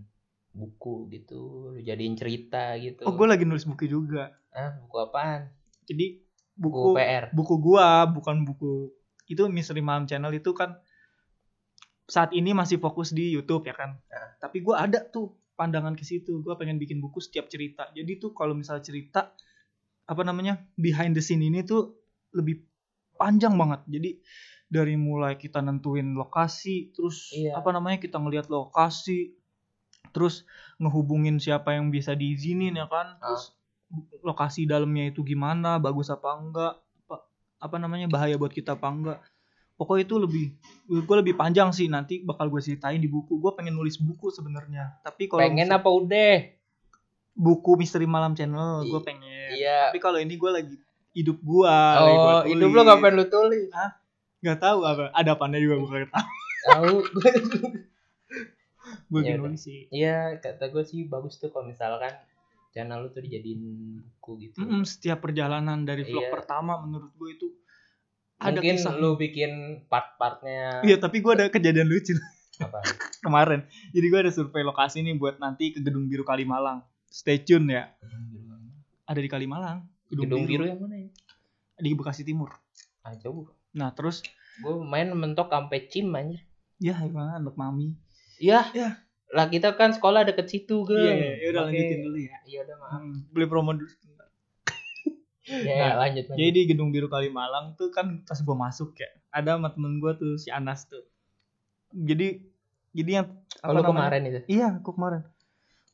buku 0.51 1.07
gitu, 1.09 1.71
lu 1.73 1.81
jadiin 1.81 2.13
cerita 2.13 2.75
gitu. 2.77 3.07
oh 3.07 3.15
gue 3.15 3.27
lagi 3.27 3.47
nulis 3.47 3.63
buku 3.63 3.87
juga 3.87 4.35
Ah, 4.51 4.75
buku 4.77 4.97
apaan? 4.99 5.55
jadi 5.87 6.19
Buku, 6.53 6.75
buku 6.75 6.99
PR. 6.99 7.25
buku 7.31 7.55
gua 7.63 8.03
bukan 8.05 8.43
buku 8.43 8.91
itu 9.29 9.47
Misteri 9.53 9.85
Malam 9.85 10.09
Channel 10.09 10.33
itu 10.35 10.51
kan 10.57 10.81
saat 12.09 12.33
ini 12.33 12.57
masih 12.57 12.81
fokus 12.81 13.13
di 13.13 13.29
YouTube 13.37 13.69
ya 13.69 13.77
kan. 13.77 14.01
Ah. 14.09 14.33
Tapi 14.41 14.65
gua 14.65 14.89
ada 14.89 15.05
tuh 15.05 15.37
pandangan 15.55 15.93
ke 15.93 16.03
situ. 16.03 16.41
Gua 16.41 16.57
pengen 16.57 16.81
bikin 16.81 16.99
buku 17.05 17.21
setiap 17.21 17.53
cerita. 17.53 17.93
Jadi 17.93 18.17
tuh 18.17 18.33
kalau 18.33 18.57
misalnya 18.57 18.85
cerita 18.85 19.37
apa 20.09 20.23
namanya 20.25 20.57
behind 20.81 21.13
the 21.13 21.21
scene 21.21 21.45
ini 21.45 21.61
tuh 21.69 22.01
lebih 22.33 22.65
panjang 23.21 23.53
banget. 23.61 23.85
Jadi 23.85 24.11
dari 24.69 24.97
mulai 24.97 25.37
kita 25.37 25.61
nentuin 25.65 26.17
lokasi, 26.17 26.93
terus 26.93 27.33
Iya. 27.33 27.57
apa 27.57 27.73
namanya 27.73 28.01
kita 28.01 28.21
ngelihat 28.21 28.53
lokasi, 28.53 29.33
terus 30.13 30.45
ngehubungin 30.77 31.41
siapa 31.41 31.77
yang 31.77 31.89
bisa 31.89 32.13
diizinin 32.13 32.77
ya 32.77 32.85
kan, 32.89 33.17
Ah. 33.21 33.33
terus 33.33 33.57
lokasi 34.21 34.69
dalamnya 34.69 35.09
itu 35.09 35.25
gimana, 35.25 35.81
bagus 35.81 36.13
apa 36.13 36.37
enggak, 36.37 36.75
apa, 37.59 37.67
apa 37.67 37.77
namanya 37.79 38.07
bahaya 38.07 38.39
buat 38.39 38.55
kita 38.55 38.79
apa 38.79 38.87
enggak. 38.89 39.19
Pokoknya 39.79 40.11
itu 40.11 40.17
lebih, 40.19 40.47
gue 40.91 41.17
lebih 41.23 41.39
panjang 41.39 41.71
sih 41.71 41.87
nanti 41.87 42.23
bakal 42.23 42.51
gue 42.51 42.59
ceritain 42.59 42.99
di 42.99 43.07
buku. 43.07 43.39
Gue 43.39 43.55
pengen 43.55 43.79
nulis 43.79 43.99
buku 43.99 44.31
sebenarnya. 44.31 44.99
Tapi 45.03 45.31
kalau 45.31 45.43
Pengen 45.43 45.71
apa 45.71 45.87
udah? 45.87 46.35
buku 47.39 47.79
Misteri 47.79 48.03
Malam 48.03 48.35
Channel, 48.35 48.83
gue 48.91 49.01
pengen. 49.07 49.55
Iya. 49.55 49.95
Tapi 49.95 50.03
kalau 50.03 50.19
ini 50.19 50.35
gue 50.35 50.51
lagi 50.51 50.75
hidup 51.15 51.39
gue. 51.39 51.71
lagi 51.71 52.15
gua 52.19 52.35
Oh, 52.43 52.43
hidup 52.51 52.71
lu 52.75 52.81
ngapain 52.83 53.15
lu 53.15 53.31
tulis? 53.31 53.71
Gak 54.43 54.59
tahu 54.59 54.83
apa, 54.83 55.15
ada 55.15 55.39
apanya 55.39 55.63
juga 55.63 55.79
gue 55.79 55.87
gak 55.87 56.11
tahu. 56.11 56.27
Tahu. 56.67 56.95
Gue 59.09 59.21
Ya 59.25 59.37
udah. 59.37 59.47
nulis 59.47 59.61
sih. 59.63 59.89
Iya, 59.89 60.37
kata 60.41 60.69
gue 60.69 60.85
sih 60.85 61.09
bagus 61.09 61.37
tuh 61.41 61.49
kalau 61.49 61.69
misalkan 61.69 62.13
channel 62.79 62.99
lu 63.01 63.09
tuh 63.09 63.19
dijadiin 63.21 63.61
buku 63.99 64.33
gitu. 64.41 64.57
Mm-mm, 64.57 64.83
setiap 64.83 65.19
perjalanan 65.19 65.83
dari 65.83 66.03
vlog 66.03 66.23
Iya. 66.23 66.31
pertama 66.31 66.79
menurut 66.79 67.11
gue 67.13 67.31
itu 67.33 67.47
ada 68.37 68.55
Mungkin 68.55 68.79
kisah. 68.79 68.95
lu 68.95 69.11
bikin 69.15 69.51
part-partnya 69.87 70.81
Iya, 70.81 70.97
tapi 70.97 71.19
gue 71.19 71.33
ada 71.33 71.47
kejadian 71.49 71.87
lucu 71.87 72.15
apa? 72.57 72.79
kemarin. 73.27 73.63
Jadi 73.91 74.07
gue 74.07 74.21
ada 74.21 74.31
survei 74.31 74.63
lokasi 74.63 75.01
nih 75.01 75.15
buat 75.15 75.37
nanti 75.37 75.71
ke 75.71 75.81
Gedung 75.81 76.07
Biru 76.07 76.23
Kalimalang. 76.23 76.81
Stay 77.05 77.39
tune 77.39 77.67
ya. 77.69 77.91
Ada 79.05 79.19
di 79.19 79.27
Kalimalang. 79.27 79.83
Gedung 80.07 80.45
biru 80.45 80.65
yang 80.65 80.79
mana 80.79 80.97
ya? 80.99 81.11
Di 81.77 81.91
Bekasi 81.93 82.23
Timur. 82.23 82.55
Ah, 83.01 83.15
jauh. 83.15 83.49
Nah, 83.71 83.91
terus 83.91 84.23
Gue 84.59 84.75
main 84.77 85.07
mentok 85.09 85.49
sampai 85.49 85.87
Cim 85.87 86.11
anjir. 86.11 86.43
ya 86.77 86.95
emang 86.97 87.31
anak 87.37 87.55
mami. 87.55 87.95
Iya. 88.37 88.71
Iya. 88.71 88.91
Lah 89.29 89.47
kita 89.53 89.77
kan 89.77 89.93
sekolah 89.93 90.25
deket 90.25 90.49
situ, 90.49 90.89
Geng. 90.89 90.97
Iya, 90.97 91.13
iya, 91.15 91.33
ya 91.37 91.47
udah 91.53 91.63
Oke. 91.65 91.69
lanjutin 91.73 91.99
dulu 92.01 92.19
ya. 92.19 92.37
Iya 92.49 92.59
udah 92.65 92.77
maaf. 92.81 93.01
Hmm, 93.01 93.17
boleh 93.33 93.49
promo 93.49 93.73
dulu. 93.77 93.89
Ya, 95.49 95.81
Nah, 95.81 96.05
lanjut 96.05 96.29
lanjut. 96.29 96.37
Jadi 96.45 96.51
di 96.53 96.63
Gedung 96.69 96.93
Biru 96.93 97.09
Kalimalang 97.09 97.73
tuh 97.73 97.89
kan 97.89 98.21
pas 98.29 98.37
gue 98.37 98.53
masuk 98.53 98.93
ya, 99.01 99.09
ada 99.33 99.57
sama 99.57 99.73
temen 99.73 99.97
gue 99.97 100.13
tuh 100.21 100.37
si 100.37 100.53
Anas 100.53 100.85
tuh. 100.85 101.09
Jadi 101.89 102.45
jadi 102.93 103.25
yang 103.25 103.27
Kalau 103.65 103.81
kemarin 103.81 104.29
itu. 104.29 104.45
Iya, 104.45 104.77
aku 104.77 104.93
kemarin. 104.93 105.25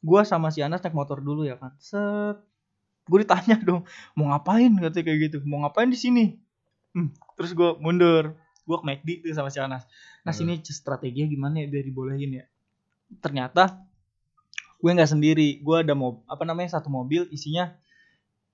Gua 0.02 0.26
sama 0.26 0.50
si 0.50 0.58
Anas 0.58 0.82
naik 0.82 0.92
motor 0.92 1.22
dulu 1.22 1.46
ya 1.46 1.54
kan. 1.54 1.70
Set. 1.78 2.42
Gue 3.06 3.22
ditanya 3.22 3.54
dong, 3.60 3.86
mau 4.18 4.32
ngapain 4.34 4.74
katanya 4.74 5.04
kayak 5.06 5.18
gitu. 5.30 5.38
Mau 5.46 5.62
ngapain 5.62 5.86
di 5.86 5.98
sini? 6.02 6.34
Hmm, 6.90 7.14
terus 7.38 7.54
gue 7.54 7.78
mundur. 7.78 8.34
Gue 8.64 8.76
ke 8.80 8.84
McD 8.90 9.08
tuh 9.22 9.38
sama 9.38 9.54
si 9.54 9.60
Anas. 9.62 9.86
Nah 10.26 10.32
Hmm. 10.32 10.50
sini 10.50 10.58
strateginya 10.66 11.28
gimana 11.28 11.62
ya 11.62 11.70
biar 11.70 11.84
dibolehin 11.86 12.42
ya. 12.42 12.44
Ternyata 13.20 13.80
gue 14.78 14.90
nggak 14.90 15.10
sendiri. 15.10 15.60
Gue 15.60 15.82
ada 15.82 15.92
mob 15.96 16.22
apa 16.28 16.44
namanya 16.44 16.78
satu 16.80 16.88
mobil 16.92 17.28
isinya 17.30 17.72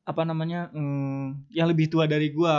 apa 0.06 0.26
namanya 0.26 0.72
hmm, 0.72 1.52
yang 1.54 1.70
lebih 1.70 1.90
tua 1.90 2.06
dari 2.06 2.30
gue. 2.30 2.56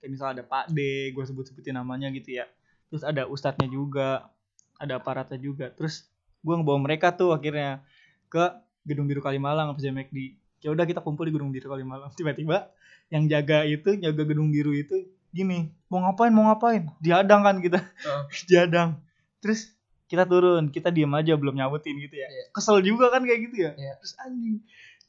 Kayak 0.00 0.10
misalnya 0.12 0.32
ada 0.40 0.44
Pak 0.46 0.64
D, 0.72 0.78
gue 1.12 1.24
sebut-sebutin 1.24 1.76
namanya 1.76 2.12
gitu 2.12 2.40
ya. 2.40 2.46
Terus 2.92 3.02
ada 3.02 3.26
ustadznya 3.26 3.66
juga, 3.66 4.30
ada 4.78 5.00
aparatnya 5.00 5.40
juga. 5.40 5.72
Terus 5.74 6.06
gue 6.46 6.54
ngebawa 6.54 6.78
mereka 6.78 7.10
tuh 7.10 7.34
akhirnya 7.34 7.82
ke 8.30 8.44
gedung 8.86 9.10
biru 9.10 9.18
Kalimalang 9.18 9.74
apa 9.74 9.82
di 9.82 10.38
ya 10.62 10.70
udah 10.70 10.86
kita 10.86 11.02
kumpul 11.02 11.26
di 11.26 11.34
gedung 11.34 11.50
biru 11.50 11.66
Kalimalang 11.66 12.14
tiba-tiba 12.18 12.70
yang 13.10 13.26
jaga 13.26 13.66
itu 13.66 13.98
jaga 13.98 14.22
gedung 14.22 14.50
biru 14.54 14.74
itu 14.74 15.06
gini 15.34 15.68
mau 15.90 16.00
ngapain 16.06 16.32
mau 16.32 16.48
ngapain 16.48 16.90
diadang 17.02 17.42
kan 17.44 17.56
kita 17.60 17.82
Oh. 18.06 18.24
diadang 18.50 18.98
terus 19.42 19.75
kita 20.06 20.22
turun 20.26 20.70
kita 20.70 20.94
diem 20.94 21.10
aja 21.14 21.34
belum 21.34 21.58
nyautin 21.58 21.98
gitu 21.98 22.14
ya. 22.14 22.28
Iya. 22.30 22.44
kesel 22.54 22.78
juga 22.82 23.10
kan 23.10 23.26
kayak 23.26 23.40
gitu 23.50 23.56
ya. 23.66 23.70
Iya. 23.74 23.92
terus 23.98 24.12
anjing. 24.22 24.56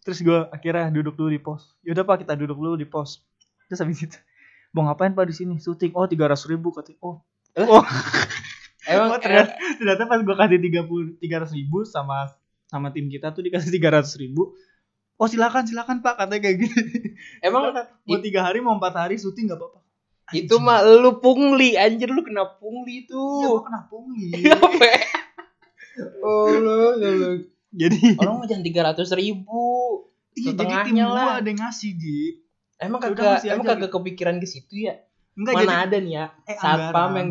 Terus 0.02 0.18
gue 0.24 0.40
akhirnya 0.50 0.88
duduk 0.90 1.14
dulu 1.20 1.30
di 1.30 1.42
pos. 1.42 1.76
Yaudah 1.86 2.04
pak 2.08 2.26
kita 2.26 2.34
duduk 2.34 2.58
dulu 2.58 2.76
di 2.80 2.88
pos. 2.88 3.22
Terus 3.70 3.80
habis 3.84 4.00
itu 4.02 4.18
mau 4.74 4.88
ngapain 4.88 5.14
pak 5.14 5.28
di 5.30 5.36
sini? 5.36 5.56
Syuting. 5.62 5.94
Oh 5.94 6.08
tiga 6.10 6.32
ratus 6.32 6.48
ribu 6.50 6.74
katanya. 6.74 6.98
Oh. 7.04 7.22
Oh. 7.58 7.84
Emang 8.88 9.12
Oh, 9.14 9.20
ternyata, 9.20 9.52
ternyata 9.78 10.04
pas 10.08 10.20
gue 10.24 10.36
kasih 10.36 10.60
tiga 10.64 10.82
puluh 10.88 11.14
tiga 11.20 11.44
ratus 11.44 11.54
ribu 11.54 11.84
sama 11.84 12.32
sama 12.68 12.92
tim 12.92 13.08
kita 13.12 13.32
tuh 13.36 13.44
dikasih 13.44 13.70
tiga 13.70 13.92
ratus 13.94 14.16
ribu. 14.18 14.56
Oh 15.18 15.26
silakan 15.26 15.66
silakan 15.66 16.06
pak 16.06 16.14
katanya 16.18 16.42
kayak 16.46 16.58
gitu. 16.62 16.78
Emang 17.42 17.62
Silakan. 17.74 17.86
mau 18.08 18.18
tiga 18.22 18.40
hari 18.46 18.60
mau 18.64 18.74
empat 18.78 18.94
hari 18.96 19.18
syuting 19.20 19.50
nggak 19.52 19.60
apa-apa 19.60 19.87
itu 20.30 20.56
mah 20.58 20.80
lu 20.82 21.18
pungli 21.18 21.74
anjir 21.74 22.08
lu 22.08 22.20
kena 22.20 22.44
pungli 22.54 23.02
iya 23.02 23.08
tuh. 23.08 23.48
gue 23.50 23.62
kena 23.64 23.82
pungli 23.86 24.28
Apa? 24.46 24.90
Oh 26.20 26.52
lu, 26.52 26.74
lu, 26.94 27.10
lu. 27.14 27.32
jadi 27.70 28.18
Orang 28.18 28.38
mah 28.38 28.46
jangan 28.46 28.62
tiga 28.62 28.82
ratus 28.86 29.10
ribu. 29.12 30.04
iya 30.34 30.52
jadi 30.52 30.68
tim 30.84 30.94
setengahnya 30.94 31.04
gue 31.06 31.16
lah. 31.16 31.28
ada 31.38 31.48
yang 31.48 31.60
ngasih 31.60 31.92
Jip 31.94 32.36
Emang 32.78 33.00
kagak 33.00 33.42
emang 33.44 33.66
kagak 33.66 33.90
kepikiran 33.90 34.38
ke 34.38 34.46
situ 34.46 34.84
ya? 34.84 35.02
enggak 35.34 35.54
Mana 35.54 35.64
jadi 35.64 35.76
ada 35.84 35.98
nih 35.98 36.14
ya 36.14 36.26
Eh, 36.44 36.56
satpam 36.56 36.78
anggaran. 36.86 37.16
yang 37.16 37.30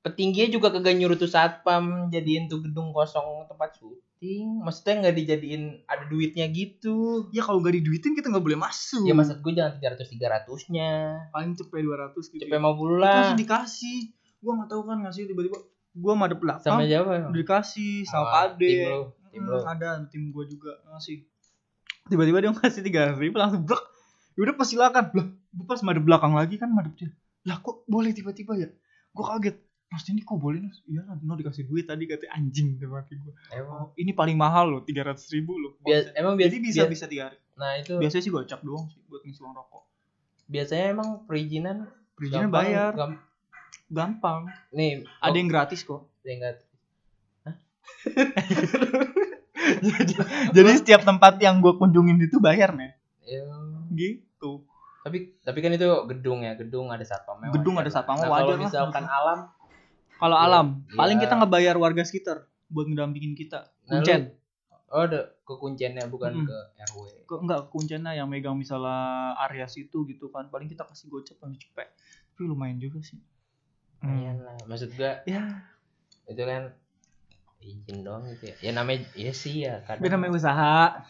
petingginya 0.00 0.48
juga 0.50 0.68
kagak 0.70 0.94
nyuruh 0.94 1.14
tuh 1.14 1.26
satpam 1.26 2.08
jadiin 2.08 2.46
tuh 2.46 2.60
gedung 2.60 2.90
kosong 2.90 3.44
tempat 3.46 3.74
syuting. 3.74 4.60
Maksudnya 4.60 4.94
nggak 5.00 5.14
dijadiin 5.14 5.62
ada 5.84 6.04
duitnya 6.06 6.48
gitu. 6.48 7.28
ya 7.28 7.40
kalau 7.40 7.60
nggak 7.60 7.76
diduitin 7.76 8.12
kita 8.12 8.28
nggak 8.28 8.40
boleh 8.42 8.58
masuk 8.58 9.04
Ya 9.04 9.12
maksud 9.12 9.38
gue 9.38 9.52
jangan 9.52 9.72
tiga 9.74 9.88
ratus 9.92 10.08
tiga 10.08 10.26
ratusnya. 10.30 10.90
paling 11.30 11.52
cepet 11.54 11.80
dua 11.80 11.96
ratus 12.02 12.24
gitu 12.28 12.40
Cepet 12.42 12.58
mau 12.58 12.72
Itu 12.72 12.80
bulan. 12.80 13.12
langsung 13.14 13.38
dikasih 13.38 13.98
gue 14.36 14.52
nggak 14.54 14.68
tahu 14.68 14.82
kan 14.82 14.96
ngasih 15.00 15.22
tiba-tiba 15.26 15.58
gue 15.90 16.12
madep 16.14 16.38
belakang 16.38 16.64
Sama 16.70 16.82
siapa? 16.82 17.10
udah 17.28 17.34
dikasih 17.34 17.92
sama 18.02 18.12
Sama 18.14 18.28
Pade 18.30 18.62
tim 18.62 18.80
lu, 18.86 19.00
tim 19.28 19.42
lu. 19.42 19.58
ada 19.62 19.88
tim 20.06 20.22
gue 20.28 20.44
juga 20.48 20.72
ngasih 20.86 21.16
tiba-tiba 22.06 22.38
dia 22.38 22.50
ngasih 22.50 22.82
tiga 22.82 23.02
ribu 23.14 23.36
langsung 23.36 23.62
blok 23.62 23.84
udah 24.34 24.54
pas 24.54 24.64
silakan 24.64 25.04
lah 25.12 25.26
gue 25.28 25.66
pas 25.66 25.80
madep 25.80 26.00
belakang 26.02 26.32
lagi 26.32 26.56
kan 26.56 26.68
madep 26.68 26.94
dia 26.94 27.10
lah 27.42 27.58
kok 27.58 27.84
boleh 27.84 28.10
tiba-tiba 28.10 28.52
ya 28.54 28.68
gue 29.10 29.24
kaget 29.26 29.56
Mas 29.90 30.06
ini 30.06 30.22
kok 30.22 30.38
boleh 30.38 30.60
Mas? 30.60 30.78
Iya 30.84 31.02
lah, 31.02 31.18
no 31.18 31.34
dikasih 31.34 31.66
duit 31.66 31.82
tadi 31.82 32.06
katanya 32.06 32.30
anjing 32.32 32.78
sama 32.78 33.02
gue. 33.02 33.34
Emang 33.50 33.80
Oh, 33.80 33.90
ini 33.96 34.12
paling 34.12 34.34
mahal 34.34 34.70
loh, 34.70 34.80
tiga 34.80 35.02
ratus 35.04 35.26
ribu 35.28 35.54
loh. 35.56 35.74
bias, 35.80 36.14
emang 36.14 36.34
biasa 36.34 36.46
Jadi 36.46 36.56
bisa 36.60 36.82
bisa 36.86 37.04
tiga 37.04 37.22
hari. 37.26 37.38
Nah 37.56 37.74
itu 37.76 37.98
Biasanya 37.98 38.22
sih 38.22 38.30
gocap 38.30 38.60
doang 38.60 38.86
sih 38.88 39.02
buat 39.04 39.20
ngisi 39.20 39.40
uang 39.40 39.50
rokok. 39.52 39.82
biasanya 40.46 40.86
emang 40.92 41.08
perizinan 41.24 41.86
Perizinan 42.12 42.46
gampang- 42.48 42.62
bayar, 42.64 42.90
gam- 42.92 43.22
gampang. 43.88 44.40
nih 44.70 45.06
Ada 45.20 45.36
yang 45.36 45.48
gratis 45.48 45.80
kok. 45.80 46.06
yang 46.20 46.38
nggak 46.38 46.54
Jadi 50.50 50.70
setiap 50.76 51.02
tempat 51.02 51.36
yang 51.38 51.58
gue 51.58 51.74
kunjungin 51.74 52.16
itu 52.18 52.38
bayar 52.38 52.72
nih. 52.72 52.94
ya, 53.22 53.42
Gitu. 53.90 54.62
tapi 55.00 55.34
tapi 55.40 55.58
kan 55.58 55.70
itu 55.70 55.82
gedung 56.06 56.40
ya 56.40 56.54
gedung 56.54 56.88
ada 56.88 57.02
satpamnya 57.02 57.50
Gedung 57.50 57.74
wajar 57.74 57.82
ada 57.82 57.88
lah. 57.88 57.94
satpamnya, 57.96 58.22
nah, 58.22 58.30
kalau 58.30 58.38
wajar 58.44 58.54
lah. 58.54 58.62
misalkan 58.62 59.04
alam 59.04 59.38
Kalau 60.20 60.36
Iya. 60.36 60.46
alam, 60.46 60.66
paling 60.92 61.16
Iya. 61.16 61.24
kita 61.24 61.34
ngebayar 61.34 61.74
warga 61.74 62.02
sekitar 62.02 62.36
buat 62.68 62.86
ngedampingin 62.86 63.32
kita. 63.34 63.72
Nah, 63.82 63.98
Kuncen. 63.98 64.36
oh 64.86 65.00
ada 65.00 65.32
kekunciannya 65.42 66.04
bukan 66.06 66.32
Mm. 66.36 66.46
ke 66.46 66.56
RW 66.84 67.04
Ke, 67.24 67.34
enggak 67.36 67.60
kuncinya 67.68 68.10
yang 68.10 68.26
megang 68.26 68.54
misalnya 68.54 68.98
area 69.40 69.64
situ 69.64 70.02
gitu 70.04 70.28
kan. 70.28 70.46
Paling 70.46 70.66
kita 70.66 70.82
kasih 70.82 71.08
gocap 71.08 71.38
paling 71.38 71.56
cepet. 71.56 71.88
Tapi 72.30 72.40
lumayan 72.42 72.76
juga 72.76 73.00
sih. 73.00 73.16
lumayan 73.98 74.40
lah 74.40 74.56
maksud 74.64 74.92
gua 74.92 75.20
Ya, 75.24 75.60
itu 76.24 76.40
kan 76.40 76.72
izin 77.60 78.00
doang 78.00 78.24
gitu 78.26 78.48
ya 78.48 78.54
ya 78.58 78.70
namanya 78.72 79.04
iya 79.14 79.28
sih 79.30 79.60
ya 79.60 79.84
kadang 79.84 80.00
biar 80.00 80.12
namanya 80.14 80.32
usaha. 80.34 81.04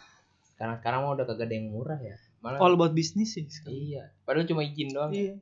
sekarang 0.51 0.75
sekarang 0.77 0.99
mah 1.01 1.15
udah 1.15 1.23
kagak 1.25 1.47
ada 1.47 1.55
yang 1.55 1.71
murah 1.71 1.95
ya 1.97 2.19
malah 2.41 2.59
All 2.59 2.75
about 2.75 2.91
business 2.91 3.33
sih. 3.33 3.47
iya 3.65 4.11
padahal 4.21 4.43
cuma 4.45 4.61
izin 4.61 4.91
doang 4.91 5.15
Iya. 5.15 5.39